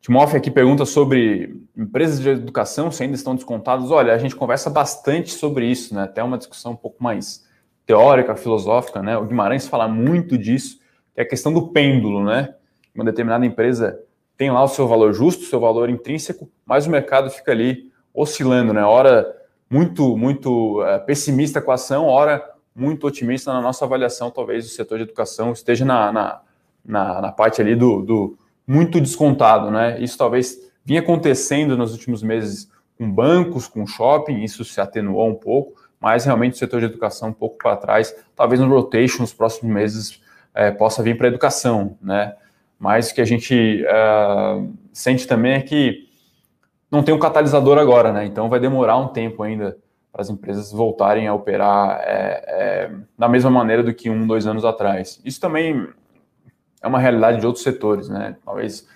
Timoff 0.00 0.35
aqui 0.35 0.50
pergunta 0.50 0.87
sobre 0.87 1.61
empresas 1.77 2.21
de 2.21 2.31
educação, 2.31 2.91
se 2.91 3.03
ainda 3.03 3.15
estão 3.15 3.35
descontadas. 3.35 3.91
Olha, 3.91 4.15
a 4.15 4.19
gente 4.19 4.35
conversa 4.35 4.71
bastante 4.71 5.31
sobre 5.33 5.67
isso, 5.67 5.95
né? 5.95 6.05
Até 6.05 6.23
uma 6.23 6.38
discussão 6.38 6.73
um 6.73 6.77
pouco 6.77 7.03
mais 7.03 7.47
teórica, 7.85 8.35
filosófica, 8.35 9.03
né? 9.03 9.19
O 9.19 9.27
Guimarães 9.27 9.67
fala 9.67 9.87
muito 9.87 10.38
disso, 10.38 10.79
que 11.15 11.21
é 11.21 11.23
a 11.23 11.29
questão 11.29 11.53
do 11.53 11.69
pêndulo, 11.69 12.25
né? 12.25 12.55
Uma 12.95 13.05
determinada 13.05 13.45
empresa 13.45 14.00
tem 14.37 14.50
lá 14.50 14.62
o 14.62 14.69
seu 14.69 14.87
valor 14.87 15.12
justo, 15.12 15.43
o 15.43 15.47
seu 15.47 15.59
valor 15.59 15.91
intrínseco, 15.91 16.49
mas 16.65 16.87
o 16.87 16.91
mercado 16.91 17.29
fica 17.29 17.50
ali 17.50 17.91
oscilando, 18.15 18.73
né? 18.73 18.85
Hora 18.85 19.37
muito, 19.71 20.17
muito 20.17 20.83
é, 20.85 20.99
pessimista 20.99 21.61
com 21.61 21.71
a 21.71 21.75
ação, 21.75 22.07
hora 22.07 22.43
muito 22.75 23.07
otimista 23.07 23.53
na 23.53 23.61
nossa 23.61 23.85
avaliação. 23.85 24.31
Talvez 24.31 24.67
o 24.67 24.69
setor 24.69 24.99
de 24.99 25.05
educação 25.05 25.53
esteja 25.53 25.85
na, 25.85 26.12
na, 26.12 26.41
na, 26.85 27.21
na 27.21 27.33
parte 27.33 27.61
ali 27.61 27.75
do, 27.75 28.03
do 28.03 28.38
muito 28.67 29.00
descontado, 29.00 29.71
né? 29.71 30.00
Isso 30.00 30.17
talvez 30.17 30.59
vinha 30.85 31.00
acontecendo 31.00 31.77
nos 31.77 31.93
últimos 31.93 32.23
meses 32.23 32.71
com 32.97 33.11
bancos, 33.11 33.69
com 33.69 33.87
shopping, 33.87 34.43
isso 34.43 34.65
se 34.65 34.81
atenuou 34.81 35.29
um 35.29 35.35
pouco, 35.35 35.81
mas 36.00 36.25
realmente 36.25 36.55
o 36.55 36.57
setor 36.57 36.81
de 36.81 36.87
educação 36.87 37.29
um 37.29 37.33
pouco 37.33 37.57
para 37.59 37.77
trás, 37.77 38.15
talvez 38.35 38.61
no 38.61 38.69
rotation 38.69 39.23
nos 39.23 39.33
próximos 39.33 39.73
meses 39.73 40.21
é, 40.55 40.71
possa 40.71 41.03
vir 41.03 41.17
para 41.17 41.27
a 41.27 41.31
educação, 41.31 41.97
né? 42.03 42.35
Mas 42.79 43.11
o 43.11 43.15
que 43.15 43.21
a 43.21 43.25
gente 43.25 43.85
uh, 43.85 44.73
sente 44.93 45.27
também 45.27 45.55
é 45.55 45.61
que 45.61 46.08
não 46.90 47.02
tem 47.02 47.14
um 47.14 47.18
catalisador 47.18 47.78
agora, 47.78 48.12
né? 48.12 48.25
Então 48.25 48.49
vai 48.49 48.61
demorar 48.61 48.97
um 48.97 49.09
tempo 49.09 49.42
ainda 49.42 49.76
para 50.11 50.23
as 50.23 50.30
empresas 50.30 50.73
voltarem 50.73 51.28
a 51.28 51.35
operar 51.35 52.00
é, 52.00 52.45
é, 52.47 52.90
da 53.16 53.28
mesma 53.28 53.50
maneira 53.50 53.83
do 53.83 53.95
que 53.95 54.09
um, 54.09 54.26
dois 54.26 54.47
anos 54.47 54.64
atrás. 54.64 55.21
Isso 55.25 55.40
também 55.40 55.88
é 56.83 56.88
uma 56.88 56.99
realidade 56.99 57.40
de 57.40 57.47
outros 57.47 57.62
setores, 57.62 58.09
né? 58.09 58.37
Talvez 58.45 58.87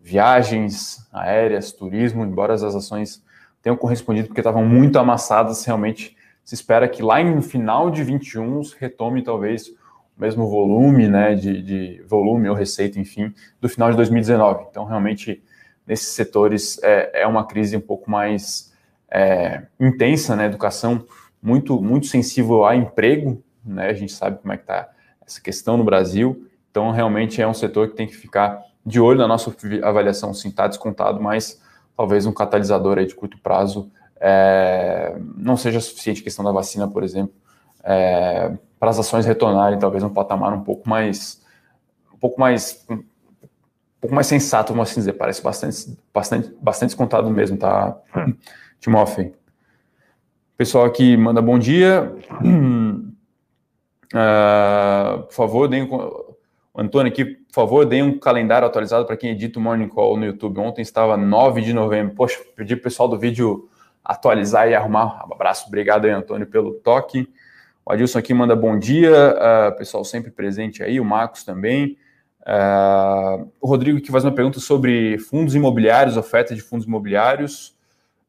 viagens 0.00 1.06
aéreas, 1.12 1.72
turismo, 1.72 2.24
embora 2.24 2.54
as 2.54 2.62
ações 2.62 3.22
tenham 3.62 3.76
correspondido 3.76 4.28
porque 4.28 4.40
estavam 4.40 4.64
muito 4.64 4.98
amassadas, 4.98 5.64
realmente 5.64 6.16
se 6.44 6.54
espera 6.54 6.88
que 6.88 7.02
lá 7.02 7.22
no 7.22 7.42
final 7.42 7.90
de 7.90 8.02
21 8.02 8.62
retome 8.78 9.22
talvez 9.22 9.68
o 9.68 10.20
mesmo 10.20 10.48
volume, 10.48 11.08
né, 11.08 11.34
de, 11.34 11.62
de 11.62 12.02
volume 12.06 12.48
ou 12.48 12.54
receita, 12.54 12.98
enfim, 12.98 13.32
do 13.60 13.68
final 13.68 13.90
de 13.90 13.96
2019. 13.96 14.66
Então, 14.70 14.84
realmente, 14.84 15.42
nesses 15.90 16.08
setores 16.10 16.80
é, 16.84 17.22
é 17.22 17.26
uma 17.26 17.44
crise 17.44 17.76
um 17.76 17.80
pouco 17.80 18.08
mais 18.08 18.72
é, 19.10 19.62
intensa, 19.78 20.36
né, 20.36 20.46
educação 20.46 21.04
muito, 21.42 21.82
muito 21.82 22.06
sensível 22.06 22.64
a 22.64 22.76
emprego, 22.76 23.42
né, 23.64 23.88
a 23.88 23.92
gente 23.92 24.12
sabe 24.12 24.38
como 24.38 24.52
é 24.52 24.56
que 24.56 24.62
está 24.62 24.88
essa 25.26 25.40
questão 25.40 25.76
no 25.76 25.82
Brasil, 25.82 26.46
então 26.70 26.92
realmente 26.92 27.42
é 27.42 27.48
um 27.48 27.54
setor 27.54 27.88
que 27.88 27.96
tem 27.96 28.06
que 28.06 28.14
ficar 28.14 28.62
de 28.86 29.00
olho. 29.00 29.18
Na 29.18 29.26
nossa 29.26 29.52
avaliação, 29.82 30.32
sim, 30.32 30.48
está 30.48 30.68
descontado, 30.68 31.20
mas 31.20 31.60
talvez 31.96 32.24
um 32.24 32.32
catalisador 32.32 32.98
aí 32.98 33.06
de 33.06 33.14
curto 33.14 33.38
prazo 33.38 33.90
é, 34.20 35.16
não 35.36 35.56
seja 35.56 35.80
suficiente. 35.80 36.22
Questão 36.22 36.44
da 36.44 36.52
vacina, 36.52 36.86
por 36.86 37.02
exemplo, 37.02 37.34
é, 37.82 38.52
para 38.78 38.90
as 38.90 38.98
ações 38.98 39.26
retornarem 39.26 39.78
talvez 39.78 40.04
um 40.04 40.10
patamar 40.10 40.52
um 40.52 40.62
pouco 40.62 40.88
mais 40.88 41.40
um 42.12 42.18
pouco 42.18 42.40
mais 42.40 42.86
pouco 44.00 44.14
mais 44.14 44.26
sensato, 44.26 44.72
vamos 44.72 44.90
assim 44.90 45.00
dizer, 45.00 45.12
parece 45.12 45.42
bastante 45.42 45.98
bastante 46.12 46.54
bastante 46.60 46.88
descontado 46.90 47.28
mesmo, 47.30 47.58
tá? 47.58 47.96
Timóteo. 48.80 49.34
Pessoal 50.56 50.84
aqui 50.84 51.16
manda 51.16 51.42
bom 51.42 51.58
dia. 51.58 52.14
Uh, 52.42 53.12
por 55.28 55.32
favor, 55.32 55.68
deem 55.68 55.84
o 55.84 56.36
Antônio 56.74 57.12
aqui, 57.12 57.24
por 57.24 57.54
favor, 57.54 57.84
deem 57.84 58.02
um 58.02 58.18
calendário 58.18 58.66
atualizado 58.66 59.04
para 59.04 59.16
quem 59.16 59.30
edita 59.30 59.58
o 59.58 59.62
Morning 59.62 59.88
Call 59.88 60.16
no 60.16 60.24
YouTube. 60.24 60.58
Ontem 60.60 60.82
estava 60.82 61.16
9 61.16 61.60
de 61.60 61.72
novembro. 61.72 62.14
Poxa, 62.14 62.38
pedi 62.56 62.76
para 62.76 62.80
o 62.80 62.84
pessoal 62.84 63.08
do 63.08 63.18
vídeo 63.18 63.68
atualizar 64.04 64.68
e 64.68 64.74
arrumar. 64.74 65.26
Um 65.28 65.34
abraço, 65.34 65.66
obrigado 65.68 66.06
aí, 66.06 66.10
Antônio, 66.10 66.46
pelo 66.46 66.74
toque. 66.74 67.28
O 67.84 67.92
Adilson 67.92 68.18
aqui 68.18 68.32
manda 68.32 68.54
bom 68.54 68.78
dia, 68.78 69.34
uh, 69.36 69.76
pessoal 69.76 70.04
sempre 70.04 70.30
presente 70.30 70.82
aí, 70.82 71.00
o 71.00 71.04
Marcos 71.04 71.44
também. 71.44 71.98
Uh, 72.42 73.50
o 73.60 73.66
Rodrigo 73.66 74.00
que 74.00 74.10
faz 74.10 74.24
uma 74.24 74.32
pergunta 74.32 74.60
sobre 74.60 75.18
fundos 75.18 75.54
imobiliários, 75.54 76.16
oferta 76.16 76.54
de 76.54 76.60
fundos 76.60 76.86
imobiliários. 76.86 77.76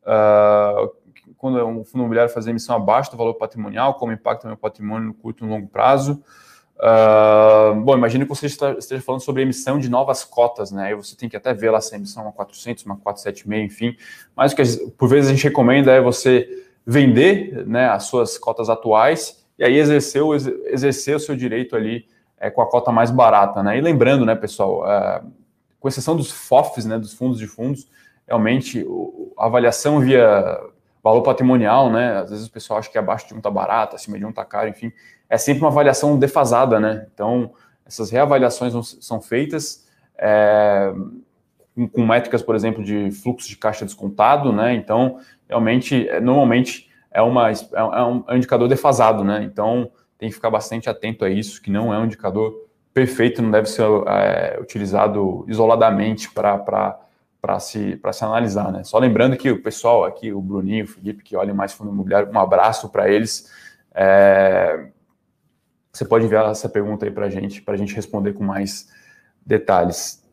Uh, 0.03 0.91
quando 1.37 1.65
um 1.65 1.83
fundo 1.83 2.01
imobiliário 2.01 2.31
faz 2.31 2.45
emissão 2.45 2.75
abaixo 2.75 3.11
do 3.11 3.17
valor 3.17 3.33
patrimonial, 3.35 3.95
como 3.95 4.11
impacta 4.11 4.45
o 4.45 4.49
meu 4.49 4.57
patrimônio 4.57 5.07
no 5.07 5.13
curto 5.13 5.43
e 5.43 5.47
no 5.47 5.53
longo 5.53 5.67
prazo. 5.67 6.23
Uh, 6.77 7.79
bom, 7.81 7.95
imagine 7.95 8.25
que 8.25 8.29
você 8.29 8.47
esteja 8.47 9.01
falando 9.01 9.21
sobre 9.21 9.43
emissão 9.43 9.77
de 9.77 9.87
novas 9.87 10.23
cotas, 10.23 10.71
né? 10.71 10.87
Aí 10.87 10.95
você 10.95 11.15
tem 11.15 11.29
que 11.29 11.37
até 11.37 11.53
ver 11.53 11.69
lá 11.69 11.79
se 11.79 11.93
a 11.93 11.97
emissão 11.97 12.23
é 12.23 12.25
uma 12.25 12.31
400, 12.31 12.85
uma 12.85 12.97
476, 12.97 13.71
enfim. 13.71 13.97
Mas 14.35 14.51
o 14.51 14.55
que 14.55 14.63
por 14.97 15.07
vezes 15.07 15.29
a 15.29 15.33
gente 15.33 15.43
recomenda 15.43 15.91
é 15.91 16.01
você 16.01 16.65
vender 16.85 17.65
né, 17.67 17.87
as 17.87 18.05
suas 18.05 18.37
cotas 18.37 18.67
atuais 18.67 19.45
e 19.59 19.63
aí 19.63 19.77
exercer 19.77 20.23
exercer 20.65 21.15
o 21.15 21.19
seu 21.19 21.35
direito 21.35 21.75
ali 21.75 22.07
é, 22.41 22.50
com 22.50 22.62
a 22.62 22.69
cota 22.69 22.91
mais 22.91 23.10
barata, 23.10 23.63
né? 23.63 23.77
E 23.77 23.81
lembrando, 23.81 24.25
né, 24.25 24.36
pessoal, 24.36 24.81
uh, 24.81 25.31
com 25.79 25.88
exceção 25.88 26.15
dos 26.17 26.29
FOFs, 26.29 26.86
né, 26.86 27.00
dos 27.00 27.13
fundos 27.13 27.38
de 27.39 27.48
fundos, 27.48 27.88
realmente 28.27 28.86
a 29.38 29.45
avaliação 29.45 30.00
via 30.01 30.60
valor 31.01 31.21
patrimonial, 31.21 31.89
né? 31.89 32.17
Às 32.17 32.31
vezes 32.31 32.48
o 32.48 32.51
pessoal 32.51 32.79
acha 32.79 32.89
que 32.89 32.98
abaixo 32.98 33.27
de 33.27 33.33
um 33.33 33.41
tá 33.41 33.50
barato, 33.50 33.95
acima 33.95 34.17
de 34.17 34.25
um 34.25 34.31
tá 34.31 34.43
caro, 34.43 34.67
enfim 34.67 34.91
é 35.31 35.38
sempre 35.38 35.63
uma 35.63 35.69
avaliação 35.69 36.19
defasada, 36.19 36.77
né? 36.77 37.07
Então, 37.13 37.53
essas 37.86 38.12
reavaliações 38.12 38.74
são 39.00 39.21
feitas 39.21 39.88
é, 40.17 40.93
com, 41.93 42.05
métricas, 42.05 42.41
por 42.41 42.53
exemplo, 42.53 42.83
de 42.83 43.10
fluxo 43.12 43.48
de 43.48 43.55
caixa 43.55 43.86
descontado, 43.86 44.51
né? 44.51 44.74
Então, 44.74 45.19
realmente, 45.48 46.05
é, 46.10 46.19
normalmente 46.19 46.89
é, 47.10 47.21
uma, 47.21 47.50
é, 47.50 47.53
é, 47.74 47.81
um, 47.81 48.25
é 48.27 48.33
um 48.33 48.36
indicador 48.36 48.67
defasado, 48.67 49.24
né? 49.24 49.41
Então, 49.41 49.89
tem 50.21 50.29
que 50.29 50.35
ficar 50.35 50.51
bastante 50.51 50.87
atento 50.87 51.25
a 51.25 51.29
isso, 51.31 51.59
que 51.59 51.71
não 51.71 51.91
é 51.91 51.97
um 51.97 52.05
indicador 52.05 52.53
perfeito, 52.93 53.41
não 53.41 53.49
deve 53.49 53.67
ser 53.67 53.81
é, 54.07 54.59
utilizado 54.61 55.43
isoladamente 55.47 56.31
para 56.31 57.59
se, 57.59 57.99
se 58.13 58.23
analisar, 58.23 58.71
né? 58.71 58.83
Só 58.83 58.99
lembrando 58.99 59.35
que 59.35 59.49
o 59.49 59.63
pessoal 59.63 60.05
aqui, 60.05 60.31
o 60.31 60.39
Bruninho, 60.39 60.85
o 60.85 60.87
Felipe, 60.87 61.23
que 61.23 61.35
olham 61.35 61.55
mais 61.55 61.73
fundo 61.73 61.89
imobiliário, 61.89 62.31
um 62.31 62.37
abraço 62.37 62.87
para 62.89 63.09
eles. 63.09 63.51
É, 63.95 64.89
você 65.91 66.05
pode 66.05 66.25
enviar 66.25 66.47
essa 66.51 66.69
pergunta 66.69 67.03
aí 67.03 67.11
para 67.11 67.25
a 67.25 67.29
gente, 67.29 67.59
para 67.59 67.73
a 67.73 67.77
gente 67.77 67.95
responder 67.95 68.33
com 68.33 68.43
mais 68.43 68.93
detalhes. 69.43 70.23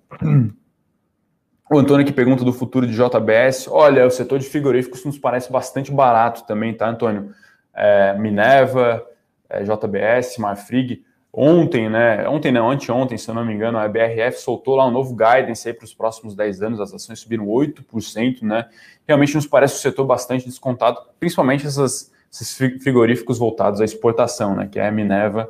O 1.70 1.78
Antônio 1.78 2.04
que 2.04 2.12
pergunta 2.12 2.44
do 2.44 2.52
futuro 2.52 2.86
de 2.86 2.92
JBS. 2.92 3.68
Olha, 3.68 4.06
o 4.06 4.10
setor 4.10 4.38
de 4.38 4.46
frigoríficos 4.46 5.02
nos 5.06 5.18
parece 5.18 5.50
bastante 5.50 5.90
barato 5.90 6.46
também, 6.46 6.74
tá, 6.74 6.90
Antônio? 6.90 7.30
É, 7.74 8.18
Minerva, 8.18 9.02
é, 9.48 9.62
JBS, 9.62 10.38
Marfrig. 10.38 11.04
Ontem, 11.32 11.90
né? 11.90 12.26
Ontem 12.28 12.50
não, 12.50 12.70
anteontem, 12.70 13.18
se 13.18 13.28
eu 13.28 13.34
não 13.34 13.44
me 13.44 13.52
engano, 13.52 13.78
a 13.78 13.86
BRF 13.86 14.40
soltou 14.40 14.76
lá 14.76 14.86
um 14.86 14.90
novo 14.90 15.14
guidance 15.14 15.68
aí 15.68 15.74
para 15.74 15.84
os 15.84 15.94
próximos 15.94 16.34
10 16.34 16.62
anos, 16.62 16.80
as 16.80 16.92
ações 16.92 17.20
subiram 17.20 17.46
8%, 17.46 18.42
né? 18.42 18.66
Realmente 19.06 19.34
nos 19.34 19.46
parece 19.46 19.74
um 19.74 19.78
setor 19.78 20.06
bastante 20.06 20.46
descontado, 20.46 20.98
principalmente 21.20 21.66
essas, 21.66 22.10
esses 22.32 22.56
frigoríficos 22.56 23.38
voltados 23.38 23.80
à 23.80 23.84
exportação, 23.84 24.56
né? 24.56 24.68
Que 24.70 24.78
é 24.78 24.88
a 24.88 24.90
Minerva 24.90 25.48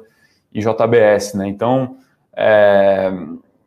e 0.53 0.61
JBS, 0.61 1.35
né? 1.35 1.47
Então, 1.47 1.97
é, 2.35 3.11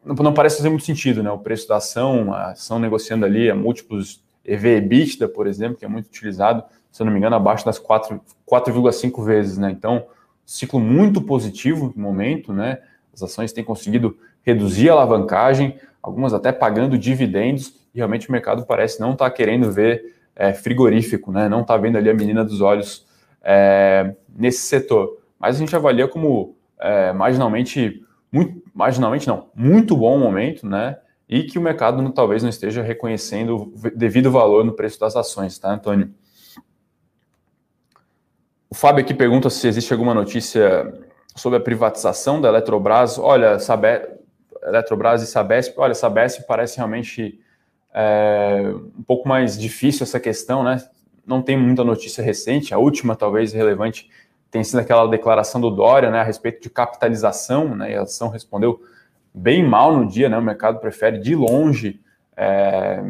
não, 0.04 0.16
não, 0.16 0.34
parece 0.34 0.58
fazer 0.58 0.70
muito 0.70 0.86
sentido, 0.86 1.24
né? 1.24 1.32
O 1.32 1.40
preço 1.40 1.68
da 1.68 1.78
ação, 1.78 2.34
a 2.34 2.52
ação 2.52 2.78
negociando 2.78 3.26
ali 3.26 3.50
a 3.50 3.56
múltiplos 3.56 4.22
EV/EBITDA, 4.44 5.28
por 5.30 5.48
exemplo, 5.48 5.78
que 5.78 5.86
é 5.86 5.88
muito 5.88 6.08
utilizado, 6.08 6.64
se 6.92 7.02
eu 7.02 7.06
não 7.06 7.14
me 7.14 7.20
engano, 7.20 7.36
abaixo 7.36 7.66
das 7.66 7.80
4,5 7.80 9.24
vezes, 9.24 9.58
né? 9.58 9.72
Então, 9.72 10.06
ciclo 10.46 10.80
muito 10.80 11.22
positivo 11.22 11.94
no 11.96 12.02
momento, 12.02 12.54
né? 12.54 12.80
As 13.14 13.24
ações 13.24 13.52
têm 13.52 13.64
conseguido 13.64 14.18
reduzir 14.44 14.90
a 14.90 14.94
alavancagem, 14.94 15.76
algumas 16.02 16.34
até 16.34 16.52
pagando 16.52 16.98
dividendos, 16.98 17.80
e 17.94 17.98
realmente 17.98 18.30
o 18.30 18.32
mercado 18.32 18.66
parece 18.66 19.00
não 19.00 19.14
estar 19.14 19.30
tá 19.30 19.32
querendo 19.32 19.72
ver 19.72 20.16
é, 20.36 20.54
frigorífico, 20.54 21.32
né? 21.32 21.48
Não 21.50 21.62
está 21.62 21.78
vendo 21.78 21.98
ali 21.98 22.10
a 22.10 22.14
menina 22.14 22.44
dos 22.44 22.62
olhos 22.62 23.06
é, 23.44 24.16
nesse 24.34 24.62
setor. 24.62 25.18
Mas 25.40 25.56
a 25.56 25.60
gente 25.60 25.76
avalia 25.76 26.08
como 26.08 26.56
é, 26.80 27.12
marginalmente 27.14 28.04
muito, 28.32 28.62
marginalmente 28.74 29.28
não, 29.28 29.50
muito 29.54 29.96
bom 29.96 30.18
momento, 30.18 30.66
né? 30.66 30.98
E 31.28 31.44
que 31.44 31.58
o 31.58 31.62
mercado 31.62 32.02
não, 32.02 32.12
talvez 32.12 32.44
não 32.44 32.50
esteja 32.50 32.82
reconhecendo 32.82 33.56
o 33.56 33.74
devido 33.96 34.32
valor 34.32 34.66
no 34.66 34.74
preço 34.74 35.00
das 35.00 35.16
ações, 35.16 35.58
tá, 35.58 35.72
Antônio? 35.72 36.14
O 38.72 38.76
Fábio 38.76 39.04
aqui 39.04 39.14
pergunta 39.14 39.50
se 39.50 39.68
existe 39.68 39.92
alguma 39.92 40.14
notícia 40.14 40.94
sobre 41.36 41.58
a 41.58 41.62
privatização 41.62 42.40
da 42.40 42.48
Eletrobras. 42.48 43.20
Olha, 43.20 43.60
Sabe... 43.60 44.02
Eletrobras 44.64 45.22
e 45.24 45.28
Sabesp, 45.28 45.74
olha, 45.78 45.94
Sabesp 45.94 46.46
parece 46.48 46.78
realmente 46.78 47.40
é, 47.94 48.72
um 48.98 49.04
pouco 49.04 49.28
mais 49.28 49.58
difícil 49.60 50.04
essa 50.04 50.20
questão, 50.20 50.64
né? 50.64 50.78
Não 51.26 51.42
tem 51.42 51.58
muita 51.58 51.84
notícia 51.84 52.24
recente, 52.24 52.74
a 52.74 52.78
última 52.78 53.16
talvez 53.16 53.52
relevante 53.52 54.10
tem 54.52 54.64
sido 54.64 54.80
aquela 54.80 55.08
declaração 55.08 55.60
do 55.60 55.72
Dória 55.72 56.12
né, 56.12 56.20
a 56.20 56.24
respeito 56.24 56.62
de 56.62 56.70
capitalização, 56.70 57.76
né, 57.76 57.92
e 57.92 57.96
a 57.96 58.04
ação 58.04 58.30
respondeu 58.30 58.82
bem 59.34 59.68
mal 59.68 59.96
no 59.96 60.08
dia, 60.08 60.30
né, 60.30 60.38
o 60.38 60.42
mercado 60.42 60.80
prefere 60.80 61.18
de 61.18 61.34
longe 61.36 62.00
é, 62.38 63.04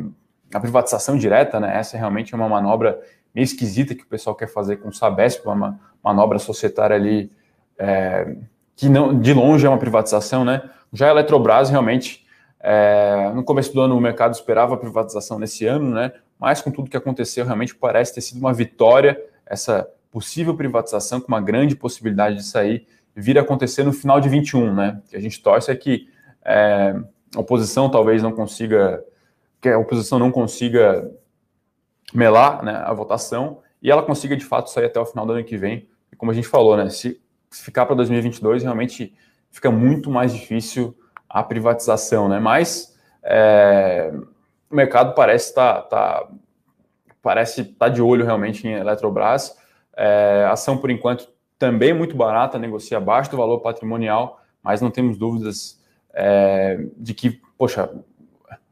a 0.53 0.59
privatização 0.59 1.17
direta, 1.17 1.59
né, 1.59 1.77
essa 1.77 1.97
realmente 1.97 2.33
é 2.33 2.37
uma 2.37 2.47
manobra 2.47 2.99
meio 3.33 3.43
esquisita 3.43 3.95
que 3.95 4.03
o 4.03 4.07
pessoal 4.07 4.35
quer 4.35 4.47
fazer 4.47 4.77
com 4.77 4.89
o 4.89 4.93
Sabesp, 4.93 5.45
uma 5.45 5.79
manobra 6.03 6.39
societária 6.39 6.95
ali 6.95 7.31
é, 7.77 8.35
que 8.75 8.89
não, 8.89 9.17
de 9.19 9.33
longe 9.33 9.65
é 9.65 9.69
uma 9.69 9.77
privatização, 9.77 10.43
né, 10.43 10.61
já 10.91 11.07
a 11.07 11.11
Eletrobras 11.11 11.69
realmente, 11.69 12.25
é, 12.59 13.31
no 13.33 13.43
começo 13.43 13.73
do 13.73 13.81
ano 13.81 13.97
o 13.97 14.01
mercado 14.01 14.33
esperava 14.33 14.75
a 14.75 14.77
privatização 14.77 15.39
nesse 15.39 15.65
ano, 15.65 15.89
né, 15.89 16.11
mas 16.39 16.61
com 16.61 16.71
tudo 16.71 16.89
que 16.89 16.97
aconteceu 16.97 17.45
realmente 17.45 17.75
parece 17.75 18.13
ter 18.13 18.21
sido 18.21 18.39
uma 18.39 18.53
vitória 18.53 19.19
essa 19.45 19.87
possível 20.11 20.55
privatização, 20.55 21.21
com 21.21 21.27
uma 21.27 21.41
grande 21.41 21.75
possibilidade 21.75 22.35
de 22.37 22.43
sair, 22.43 22.85
vir 23.15 23.37
a 23.37 23.41
acontecer 23.41 23.83
no 23.83 23.93
final 23.93 24.19
de 24.19 24.29
21, 24.29 24.73
né? 24.73 25.01
Que 25.09 25.15
a 25.15 25.19
gente 25.19 25.41
torce 25.41 25.71
é 25.71 25.75
que 25.75 26.09
é, 26.43 26.95
a 27.35 27.39
oposição 27.39 27.89
talvez 27.89 28.21
não 28.21 28.31
consiga, 28.31 29.03
que 29.61 29.69
a 29.69 29.77
oposição 29.77 30.19
não 30.19 30.31
consiga 30.31 31.09
melar 32.13 32.63
né, 32.63 32.75
a 32.85 32.93
votação 32.93 33.59
e 33.81 33.89
ela 33.89 34.03
consiga 34.03 34.35
de 34.35 34.45
fato 34.45 34.69
sair 34.69 34.85
até 34.85 34.99
o 34.99 35.05
final 35.05 35.25
do 35.25 35.33
ano 35.33 35.43
que 35.43 35.57
vem. 35.57 35.87
E 36.11 36.15
como 36.15 36.31
a 36.31 36.33
gente 36.33 36.47
falou, 36.47 36.77
né? 36.77 36.89
Se, 36.89 37.21
ficar 37.49 37.85
para 37.85 37.95
2022, 37.95 38.63
realmente 38.63 39.13
fica 39.49 39.69
muito 39.71 40.09
mais 40.09 40.33
difícil 40.33 40.95
a 41.29 41.43
privatização, 41.43 42.29
né? 42.29 42.39
Mas 42.39 42.97
é, 43.23 44.11
o 44.69 44.75
mercado 44.75 45.13
parece 45.13 45.49
estar 45.49 45.81
tá, 45.83 46.21
tá, 46.21 46.27
parece 47.21 47.63
tá 47.63 47.89
de 47.89 48.01
olho 48.01 48.25
realmente 48.25 48.67
em 48.67 48.73
Eletrobras 48.73 49.57
é, 49.95 50.47
ação, 50.49 50.77
por 50.77 50.89
enquanto, 50.89 51.29
também 51.59 51.93
muito 51.93 52.15
barata, 52.15 52.57
negocia 52.57 52.97
abaixo 52.97 53.29
do 53.29 53.37
valor 53.37 53.59
patrimonial, 53.59 54.41
mas 54.63 54.81
não 54.81 54.89
temos 54.89 55.17
dúvidas 55.17 55.79
é, 56.13 56.85
de 56.97 57.13
que, 57.13 57.41
poxa, 57.57 57.89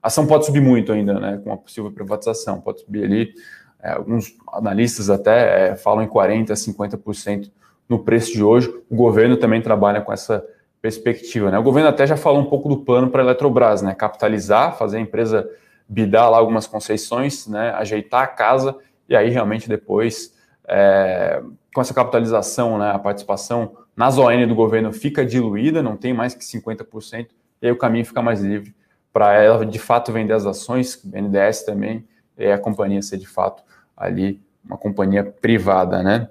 a 0.02 0.08
ação 0.08 0.26
pode 0.26 0.46
subir 0.46 0.62
muito 0.62 0.92
ainda, 0.92 1.20
né, 1.20 1.42
com 1.44 1.52
a 1.52 1.58
possível 1.58 1.92
privatização, 1.92 2.62
pode 2.62 2.82
subir 2.82 3.04
ali, 3.04 3.34
é, 3.82 3.92
alguns 3.92 4.36
analistas 4.54 5.10
até 5.10 5.70
é, 5.70 5.76
falam 5.76 6.04
em 6.04 6.08
40%, 6.08 6.52
50% 6.52 7.52
no 7.88 8.00
preço 8.00 8.32
de 8.34 8.44
hoje, 8.44 8.70
o 8.90 8.96
governo 8.96 9.38
também 9.38 9.62
trabalha 9.62 10.02
com 10.02 10.14
essa 10.14 10.46
perspectiva, 10.82 11.52
né, 11.52 11.60
o 11.60 11.64
governo 11.64 11.90
até 11.90 12.08
já 12.08 12.16
falou 12.16 12.42
um 12.42 12.46
pouco 12.46 12.70
do 12.70 12.78
plano 12.78 13.10
para 13.10 13.22
a 13.22 13.26
Eletrobras, 13.26 13.82
né, 13.82 13.94
capitalizar, 13.94 14.78
fazer 14.78 14.98
a 14.98 15.02
empresa 15.02 15.50
bidar 15.88 16.30
lá 16.30 16.38
algumas 16.38 16.68
concessões, 16.68 17.48
né, 17.48 17.72
ajeitar 17.72 18.24
a 18.24 18.28
casa, 18.28 18.76
e 19.08 19.16
aí 19.16 19.30
realmente 19.30 19.68
depois 19.68 20.34
é, 20.68 21.42
com 21.74 21.82
essa 21.82 21.94
capitalização, 21.94 22.78
né, 22.78 22.92
a 22.92 23.00
participação 23.00 23.76
na 23.96 24.08
ON 24.08 24.48
do 24.48 24.56
governo 24.56 24.94
fica 24.94 25.26
diluída, 25.26 25.84
não 25.84 25.98
tem 25.98 26.14
mais 26.14 26.34
que 26.34 26.46
50%, 26.46 27.28
e 27.62 27.68
aí 27.68 27.72
o 27.72 27.78
caminho 27.78 28.06
fica 28.06 28.22
mais 28.22 28.40
livre 28.40 28.74
para 29.12 29.34
ela 29.34 29.66
de 29.66 29.80
fato 29.80 30.12
vender 30.12 30.34
as 30.34 30.46
ações, 30.46 31.00
BNDES 31.04 31.64
também, 31.64 32.08
e 32.38 32.52
a 32.52 32.58
companhia 32.58 33.02
ser 33.02 33.18
de 33.18 33.28
fato 33.28 33.64
ali 33.96 34.42
uma 34.64 34.78
companhia 34.78 35.24
privada, 35.24 36.04
né? 36.04 36.30